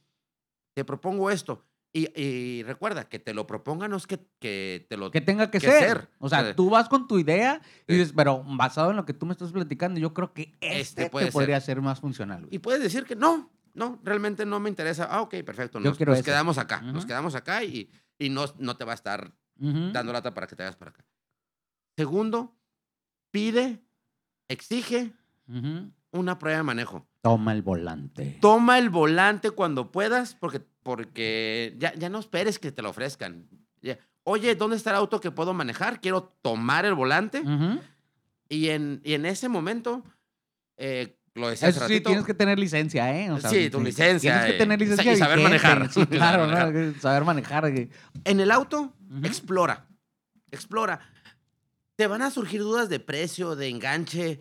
te 0.73 0.83
propongo 0.83 1.31
esto. 1.31 1.63
Y, 1.93 2.09
y 2.21 2.63
recuerda, 2.63 3.05
que 3.09 3.17
te 3.17 3.33
lo 3.33 3.47
proponga 3.47 3.87
no 3.87 3.95
es 3.95 4.05
que, 4.05 4.19
que 4.39 4.85
te 4.89 4.97
lo... 4.97 5.09
que 5.09 5.21
tenga 5.21 5.49
que, 5.49 5.59
que 5.59 5.67
ser. 5.67 5.87
ser. 5.87 6.09
O 6.19 6.29
sea, 6.29 6.41
O 6.41 6.43
sea, 6.43 6.55
tú 6.55 6.69
vas 6.69 6.89
con 6.89 7.07
tu 7.07 7.17
idea 7.17 7.61
y 7.87 7.93
Sí. 7.93 7.99
dices, 7.99 8.13
pero 8.15 8.43
basado 8.45 8.91
en 8.91 8.97
lo 8.97 9.05
que 9.05 9.13
tú 9.13 9.25
me 9.25 9.31
estás 9.31 9.51
platicando, 9.51 9.99
yo 9.99 10.13
creo 10.13 10.33
que 10.33 10.53
este, 10.61 10.79
Este 10.79 11.09
puede 11.09 11.27
te 11.27 11.31
podría 11.31 11.59
ser 11.61 11.81
más 11.81 11.99
funcional. 11.99 12.41
güey. 12.41 12.55
Y 12.55 12.59
puedes 12.59 12.81
decir 12.83 13.05
que 13.05 13.15
no, 13.15 13.49
no, 13.73 13.99
realmente 14.03 14.45
no 14.45 14.59
me 14.59 14.69
interesa. 14.69 15.07
Ah, 15.09 15.21
ok, 15.21 15.35
perfecto. 15.45 15.79
Nos, 15.79 15.97
quedamos 15.97 16.57
acá. 16.57 16.81
Nos 16.81 17.05
quedamos 17.05 17.33
acá 17.35 17.63
y, 17.63 17.89
y 18.19 18.29
no, 18.29 18.45
no 18.59 18.75
te 18.77 18.85
va 18.85 18.91
a 18.91 18.95
estar 18.95 19.31
Ujú. 19.59 19.91
dando 19.91 20.13
lata 20.13 20.33
para 20.33 20.45
que 20.45 20.55
te 20.55 20.63
vayas 20.63 20.75
para 20.75 20.91
acá. 20.91 21.05
Segundo, 21.95 22.55
pide, 23.31 23.81
exige 24.49 25.13
una 26.11 26.37
prueba 26.37 26.57
de 26.57 26.63
manejo. 26.63 27.07
Toma 27.21 27.53
el 27.53 27.61
volante. 27.61 28.37
Toma 28.41 28.77
el 28.77 28.89
volante 28.89 29.51
cuando 29.51 29.91
puedas, 29.91 30.35
porque, 30.35 30.61
porque 30.87 31.75
ya, 31.79 31.93
ya 31.95 32.07
no 32.07 32.17
esperes 32.19 32.59
que 32.59 32.71
te 32.71 32.81
lo 32.81 32.91
ofrezcan. 32.91 33.45
Ya, 33.81 33.97
Oye, 34.23 34.55
¿dónde 34.55 34.77
está 34.77 34.91
el 34.91 34.95
auto 34.95 35.19
que 35.19 35.31
puedo 35.31 35.53
manejar? 35.53 35.99
Quiero 35.99 36.33
tomar 36.41 36.85
el 36.85 36.93
volante. 36.93 37.41
Ujú. 37.41 37.81
Y, 38.47 38.69
en, 38.69 39.01
y 39.03 39.13
en 39.13 39.25
ese 39.25 39.49
momento, 39.49 40.05
eh, 40.77 41.17
lo 41.33 41.49
decía 41.49 41.67
hace 41.67 41.79
Eso 41.79 41.87
sí, 41.89 41.99
tienes 41.99 42.23
que 42.23 42.33
tener 42.33 42.57
licencia, 42.57 43.13
¿eh? 43.19 43.29
O 43.31 43.37
sea, 43.41 43.49
Sí, 43.49 43.69
tu 43.69 43.81
licencia, 43.81 44.31
Tienes 44.31 44.49
que 44.49 44.55
eh, 44.55 44.59
tener 44.59 44.79
licencia 44.79 45.11
y 45.11 45.17
saber 45.17 45.39
vigente, 45.39 45.57
manejar. 45.59 45.91
Sí, 45.91 46.05
claro, 46.09 46.47
saber 46.49 46.53
¿no? 46.53 46.55
manejar. 46.55 46.93
Que 46.93 46.99
Saber 47.01 47.23
manejar. 47.25 47.73
que- 47.73 47.89
en 48.23 48.39
el 48.39 48.49
auto, 48.51 48.93
explora. 49.23 49.87
Explora. 50.51 51.01
Te 51.97 52.07
van 52.07 52.21
a 52.21 52.31
surgir 52.31 52.61
dudas 52.61 52.87
de 52.87 53.01
precio, 53.01 53.57
de 53.57 53.67
enganche. 53.67 54.39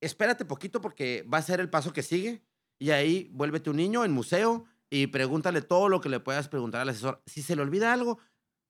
Espérate 0.00 0.44
poquito 0.44 0.80
porque 0.80 1.26
va 1.32 1.38
a 1.38 1.42
ser 1.42 1.58
el 1.58 1.70
paso 1.70 1.92
que 1.92 2.04
sigue. 2.04 2.44
Y 2.78 2.90
ahí 2.90 3.28
vuélvete 3.32 3.68
un 3.68 3.76
niño 3.78 4.04
en 4.04 4.12
museo 4.12 4.66
y 4.94 5.06
pregúntale 5.06 5.62
todo 5.62 5.88
lo 5.88 6.02
que 6.02 6.10
le 6.10 6.20
puedas 6.20 6.48
preguntar 6.48 6.82
al 6.82 6.90
asesor. 6.90 7.22
Si 7.24 7.40
se 7.40 7.56
le 7.56 7.62
olvida 7.62 7.94
algo, 7.94 8.18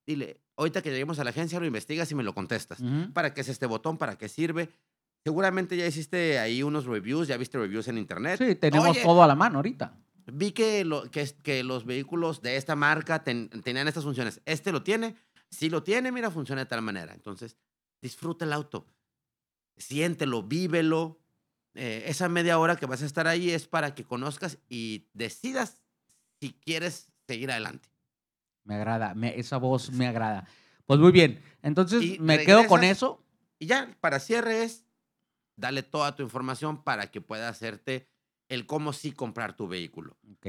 dile, 0.06 0.40
ahorita 0.56 0.80
que 0.80 0.90
lleguemos 0.90 1.18
a 1.18 1.24
la 1.24 1.30
agencia 1.30 1.58
lo 1.58 1.66
investigas 1.66 2.08
y 2.12 2.14
me 2.14 2.22
lo 2.22 2.32
contestas. 2.32 2.78
Ujú. 2.78 3.12
¿Para 3.12 3.34
qué 3.34 3.40
es 3.40 3.48
este 3.48 3.66
botón? 3.66 3.98
¿Para 3.98 4.16
qué 4.16 4.28
sirve? 4.28 4.70
Seguramente 5.24 5.76
ya 5.76 5.84
hiciste 5.84 6.38
ahí 6.38 6.62
unos 6.62 6.84
reviews, 6.86 7.26
ya 7.26 7.36
viste 7.36 7.58
reviews 7.58 7.88
en 7.88 7.98
internet. 7.98 8.38
Sí, 8.38 8.54
tenemos 8.54 8.90
Oye, 8.90 9.02
todo 9.02 9.20
a 9.22 9.26
la 9.26 9.34
mano 9.34 9.56
ahorita. 9.58 9.98
Vi 10.32 10.52
que, 10.52 10.84
lo, 10.84 11.10
que, 11.10 11.28
que 11.42 11.64
los 11.64 11.84
vehículos 11.84 12.40
de 12.40 12.56
esta 12.56 12.76
marca 12.76 13.24
ten- 13.24 13.48
tenían 13.64 13.88
estas 13.88 14.04
funciones. 14.04 14.40
Este 14.44 14.70
lo 14.70 14.84
tiene. 14.84 15.16
Si 15.50 15.70
lo 15.70 15.82
tiene, 15.82 16.12
mira, 16.12 16.30
funciona 16.30 16.60
de 16.62 16.66
tal 16.66 16.82
manera. 16.82 17.12
Entonces, 17.14 17.56
disfruta 18.00 18.44
el 18.44 18.52
auto. 18.52 18.86
Siéntelo, 19.76 20.44
vívelo. 20.44 21.18
Eh, 21.74 22.04
esa 22.06 22.28
media 22.28 22.58
hora 22.60 22.76
que 22.76 22.86
vas 22.86 23.02
a 23.02 23.06
estar 23.06 23.26
ahí 23.26 23.50
es 23.50 23.66
para 23.66 23.94
que 23.96 24.04
conozcas 24.04 24.58
y 24.68 25.08
decidas 25.14 25.81
si 26.42 26.54
quieres 26.54 27.08
seguir 27.28 27.52
adelante. 27.52 27.88
Me 28.64 28.74
agrada, 28.74 29.14
me- 29.14 29.38
esa 29.38 29.58
voz 29.58 29.92
me 29.92 30.08
agrada. 30.08 30.48
Pues 30.86 30.98
muy 30.98 31.12
bien, 31.12 31.40
entonces 31.62 32.02
Y 32.02 32.18
me 32.18 32.44
quedo 32.44 32.66
con 32.66 32.82
eso. 32.82 33.24
Y 33.60 33.66
ya, 33.66 33.96
para 34.00 34.18
cierre 34.18 34.64
es, 34.64 34.84
dale 35.54 35.84
toda 35.84 36.16
tu 36.16 36.24
información 36.24 36.82
para 36.82 37.12
que 37.12 37.20
pueda 37.20 37.48
hacerte 37.48 38.08
el 38.48 38.66
cómo 38.66 38.92
sí 38.92 39.12
comprar 39.12 39.54
tu 39.56 39.68
vehículo. 39.68 40.18
Ok. 40.32 40.46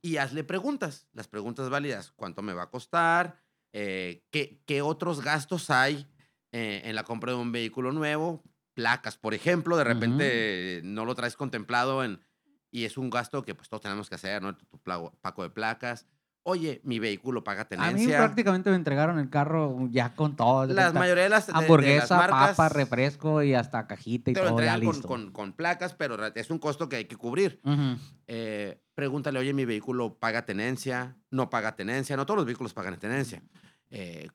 y 0.00 0.16
hazle 0.18 0.42
preguntas, 0.44 1.06
las 1.12 1.26
preguntas 1.28 1.68
válidas. 1.68 2.12
¿Cuánto 2.12 2.40
me 2.40 2.54
va 2.54 2.62
a 2.64 2.70
costar? 2.70 3.38
Eh, 3.72 4.24
¿qué, 4.30 4.62
qué 4.64 4.80
otros 4.80 5.20
gastos 5.20 5.68
hay 5.68 6.06
eh, 6.52 6.80
en 6.84 6.94
la 6.94 7.02
compra 7.04 7.32
de 7.32 7.38
un 7.38 7.50
vehículo 7.52 7.92
nuevo? 7.92 8.42
Placas, 8.72 9.18
por 9.18 9.34
ejemplo, 9.34 9.76
de 9.76 9.84
repente 9.84 10.78
eh, 10.78 10.80
no 10.84 11.04
lo 11.04 11.14
traes 11.14 11.36
contemplado 11.36 12.04
en, 12.04 12.20
y 12.76 12.84
es 12.84 12.98
un 12.98 13.08
gasto 13.10 13.42
que 13.42 13.54
pues 13.54 13.68
todos 13.68 13.80
tenemos 13.82 14.08
que 14.08 14.16
hacer, 14.16 14.42
¿no? 14.42 14.54
Tu 14.56 14.78
plago- 14.82 15.12
paco 15.22 15.42
de 15.42 15.50
placas. 15.50 16.06
Oye, 16.48 16.80
mi 16.84 16.98
vehículo 17.00 17.42
paga 17.42 17.62
A 17.62 17.64
mí 17.64 17.68
tenencia. 17.70 18.18
prácticamente 18.18 18.70
me 18.70 18.76
entregaron 18.76 19.18
el 19.18 19.30
carro 19.30 19.88
ya 19.90 20.14
con 20.14 20.36
todo. 20.36 20.66
Las 20.66 20.86
Ahorita, 20.86 20.98
mayoría 21.00 21.22
de 21.24 21.28
las, 21.30 21.46
de- 21.46 21.52
de 21.52 21.58
las 21.58 21.62
Hamburguesa, 21.64 22.16
marcas 22.18 22.50
papa, 22.56 22.68
refresco 22.68 23.42
y 23.42 23.54
hasta 23.54 23.86
cajita 23.86 24.30
y 24.30 24.34
te 24.34 24.42
lo 24.42 24.50
todo 24.50 24.60
ya 24.62 24.74
con, 24.74 24.80
listo. 24.82 25.08
con- 25.08 25.32
con 25.32 25.52
placas, 25.54 25.94
pero 25.94 26.24
es 26.26 26.50
un 26.50 26.58
costo 26.58 26.88
que 26.88 26.96
hay 26.96 27.04
que 27.06 27.16
cubrir. 27.16 27.60
Eh, 28.26 28.80
pregúntale, 28.94 29.38
oye, 29.38 29.52
mi 29.54 29.64
vehículo 29.64 30.18
paga 30.18 30.44
tenencia, 30.46 31.16
no 31.30 31.50
paga 31.50 31.74
tenencia, 31.76 32.16
no 32.16 32.26
todos 32.26 32.36
los 32.38 32.46
vehículos 32.46 32.74
pagan 32.74 32.98
tenencia. 32.98 33.42
Eh, 33.90 34.28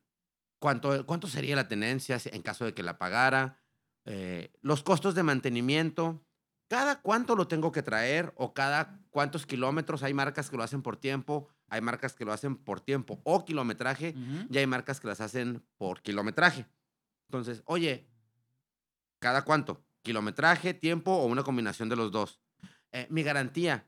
¿cuánto, 0.60 1.06
¿Cuánto 1.06 1.28
sería 1.28 1.56
la 1.56 1.68
tenencia 1.68 2.18
en 2.26 2.42
caso 2.42 2.66
de 2.66 2.74
que 2.74 2.84
la 2.84 2.98
pagara? 2.98 3.60
Eh, 4.06 4.52
los 4.62 4.84
costos 4.84 5.16
de 5.16 5.24
mantenimiento, 5.24 6.26
cada 6.72 7.02
cuánto 7.02 7.36
lo 7.36 7.50
tengo 7.50 7.74
que 7.74 7.84
traer 7.84 8.32
o 8.38 8.54
cada 8.54 8.98
cuántos 9.10 9.46
kilómetros. 9.46 10.04
Hay 10.04 10.14
marcas 10.14 10.50
que 10.50 10.56
lo 10.56 10.64
hacen 10.64 10.82
por 10.82 10.96
tiempo, 10.96 11.50
hay 11.68 11.82
marcas 11.82 12.14
que 12.14 12.24
lo 12.24 12.32
hacen 12.32 12.56
por 12.56 12.80
tiempo 12.80 13.20
o 13.26 13.44
kilometraje 13.44 14.16
Ujú. 14.16 14.48
y 14.50 14.58
hay 14.58 14.66
marcas 14.68 15.02
que 15.02 15.08
las 15.08 15.20
hacen 15.20 15.66
por 15.78 16.02
kilometraje. 16.02 16.66
Entonces, 17.28 17.62
oye, 17.66 18.08
¿cada 19.20 19.42
cuánto? 19.42 19.84
¿Kilometraje, 20.02 20.74
tiempo 20.74 21.12
o 21.12 21.26
una 21.26 21.44
combinación 21.44 21.90
de 21.90 21.98
los 21.98 22.10
dos? 22.10 22.40
Eh, 22.94 23.06
mi 23.10 23.22
garantía, 23.22 23.86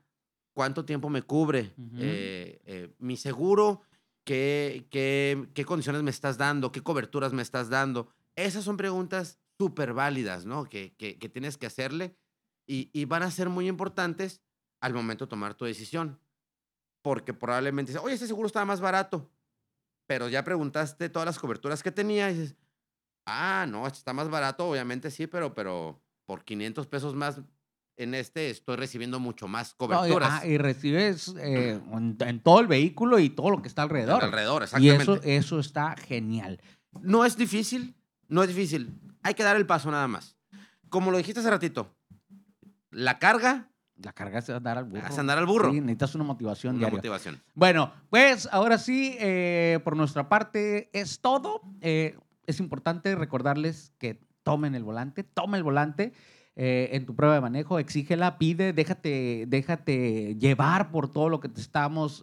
¿cuánto 0.52 0.84
tiempo 0.84 1.08
me 1.08 1.22
cubre? 1.22 1.72
Ujú. 1.78 1.96
Eh, 2.00 2.60
eh, 2.66 2.94
mi 2.98 3.16
seguro, 3.16 3.80
¿qué, 4.24 4.88
qué, 4.90 5.48
qué 5.54 5.64
condiciones 5.64 6.02
me 6.02 6.10
estás 6.10 6.36
dando? 6.36 6.70
¿Qué 6.70 6.82
coberturas 6.82 7.32
me 7.32 7.40
estás 7.40 7.70
dando? 7.70 8.10
Esas 8.36 8.62
son 8.62 8.76
preguntas 8.76 9.38
súper 9.56 9.94
válidas, 9.94 10.44
¿no? 10.44 10.64
Que, 10.64 10.94
que, 10.98 11.18
que 11.18 11.30
tienes 11.30 11.56
que 11.56 11.64
hacerle 11.64 12.18
y, 12.66 12.90
y 12.92 13.04
van 13.04 13.22
a 13.22 13.30
ser 13.30 13.48
muy 13.48 13.68
importantes 13.68 14.40
al 14.80 14.92
momento 14.94 15.24
de 15.26 15.30
tomar 15.30 15.54
tu 15.54 15.64
decisión. 15.64 16.18
Porque 17.02 17.34
probablemente 17.34 17.92
dices, 17.92 18.04
oye, 18.04 18.14
este 18.14 18.26
seguro 18.26 18.46
estaba 18.46 18.64
más 18.64 18.80
barato, 18.80 19.30
pero 20.06 20.28
ya 20.28 20.42
preguntaste 20.44 21.08
todas 21.10 21.26
las 21.26 21.38
coberturas 21.38 21.82
que 21.82 21.92
tenía 21.92 22.30
y 22.30 22.34
dices, 22.38 22.56
ah, 23.26 23.66
no, 23.68 23.86
este 23.86 23.98
está 23.98 24.12
más 24.12 24.28
barato, 24.30 24.66
obviamente 24.68 25.10
sí, 25.10 25.26
pero, 25.26 25.54
pero 25.54 26.02
por 26.26 26.44
500 26.44 26.86
pesos 26.86 27.14
más 27.14 27.40
en 27.96 28.14
este 28.14 28.50
estoy 28.50 28.76
recibiendo 28.76 29.20
mucho 29.20 29.46
más 29.46 29.76
No, 29.78 29.86
y- 29.86 29.88
coberturas. 29.88 30.30
ah, 30.42 30.46
y 30.46 30.58
recibes 30.58 31.28
eh, 31.38 31.80
en, 31.92 32.16
en 32.20 32.40
todo 32.40 32.60
el 32.60 32.66
vehículo 32.66 33.18
y 33.18 33.30
todo 33.30 33.50
lo 33.50 33.60
que 33.62 33.68
está 33.68 33.82
alrededor. 33.82 34.24
alrededor, 34.24 34.62
y 34.62 34.64
exactamente. 34.64 35.02
eso, 35.02 35.20
eso 35.22 35.58
está 35.60 35.94
genial. 35.96 36.60
No 37.02 37.24
es 37.24 37.36
difícil, 37.36 37.94
no 38.28 38.42
es 38.42 38.48
difícil. 38.48 38.98
Hay 39.22 39.34
que 39.34 39.42
dar 39.42 39.56
el 39.56 39.66
paso 39.66 39.90
nada 39.90 40.08
más. 40.08 40.36
Como 40.88 41.10
lo 41.10 41.18
dijiste 41.18 41.40
hace 41.40 41.50
ratito, 41.50 41.94
la 42.94 43.18
carga 43.18 43.68
La 43.96 44.12
carga 44.12 44.38
es 44.40 44.50
andar 44.50 44.78
al 44.78 44.84
burro. 44.84 45.06
es 45.06 45.18
andar 45.18 45.38
al 45.38 45.46
burro. 45.46 45.70
Sí, 45.70 45.80
necesitas 45.80 46.14
una 46.14 46.24
motivación 46.24 46.74
Una 46.76 46.80
diaria. 46.80 46.96
motivación. 46.98 47.40
Bueno, 47.54 47.92
pues 48.10 48.48
ahora 48.50 48.78
sí, 48.78 49.16
eh, 49.20 49.78
por 49.84 49.96
nuestra 49.96 50.28
parte 50.28 50.88
es 50.92 51.20
todo. 51.20 51.60
Eh, 51.80 52.16
es 52.46 52.58
importante 52.60 53.14
recordarles 53.14 53.92
que 53.98 54.20
tomen 54.42 54.74
el 54.74 54.82
volante, 54.84 55.22
tomen 55.24 55.58
el 55.58 55.62
volante. 55.64 56.12
eh, 56.56 56.90
en 56.92 57.04
tu 57.04 57.16
prueba 57.16 57.34
de 57.34 57.40
manejo, 57.40 57.80
exígela, 57.80 58.38
pide, 58.38 58.72
déjate, 58.72 59.44
déjate 59.48 60.36
llevar 60.38 60.92
por 60.92 61.10
todo 61.10 61.28
lo 61.28 61.40
que 61.40 61.48
te 61.48 61.60
estamos 61.60 62.22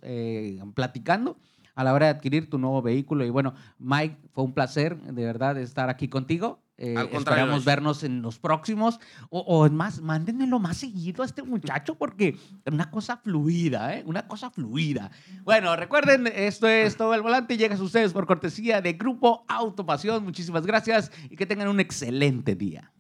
platicando 0.74 1.38
a 1.76 1.84
la 1.84 1.94
hora 1.94 2.06
de 2.08 2.12
adquirir 2.14 2.50
tu 2.50 2.58
nuevo 2.58 2.82
vehículo. 2.82 3.26
Y 3.26 3.30
bueno, 3.30 3.54
Mike, 3.80 4.18
fue 4.34 4.44
un 4.46 4.54
placer 4.54 4.98
de 5.02 5.26
verdad 5.26 5.58
estar 5.58 5.90
aquí 5.90 6.08
contigo. 6.08 6.60
Eh, 6.84 6.96
esperamos 7.12 7.64
vernos 7.64 8.04
en 8.04 8.24
los 8.24 8.40
próximos. 8.40 9.00
O, 9.30 9.68
es 9.68 9.72
más, 9.72 10.02
mándenmelo 10.02 10.58
más 10.58 10.78
seguido 10.78 11.22
a 11.22 11.28
este 11.28 11.44
muchacho 11.44 11.96
porque 11.96 12.30
es 12.66 12.74
una 12.74 12.90
cosa 12.90 13.18
fluida, 13.18 13.96
¿eh? 13.96 14.04
Una 14.08 14.28
cosa 14.28 14.50
fluida. 14.50 15.12
Bueno, 15.44 15.76
recuerden, 15.76 16.26
esto 16.26 16.68
es 16.68 16.98
todo 16.98 17.14
el 17.14 17.22
volante. 17.22 17.56
Llega 17.56 17.76
a 17.76 17.82
ustedes 17.82 18.14
por 18.14 18.26
cortesía 18.26 18.82
de 18.82 18.94
Grupo 18.94 19.46
Autopasión. 19.48 20.24
Muchísimas 20.24 20.66
gracias 20.66 21.12
y 21.30 21.36
que 21.36 21.46
tengan 21.46 21.68
un 21.68 21.80
excelente 21.80 22.56
día. 22.56 22.92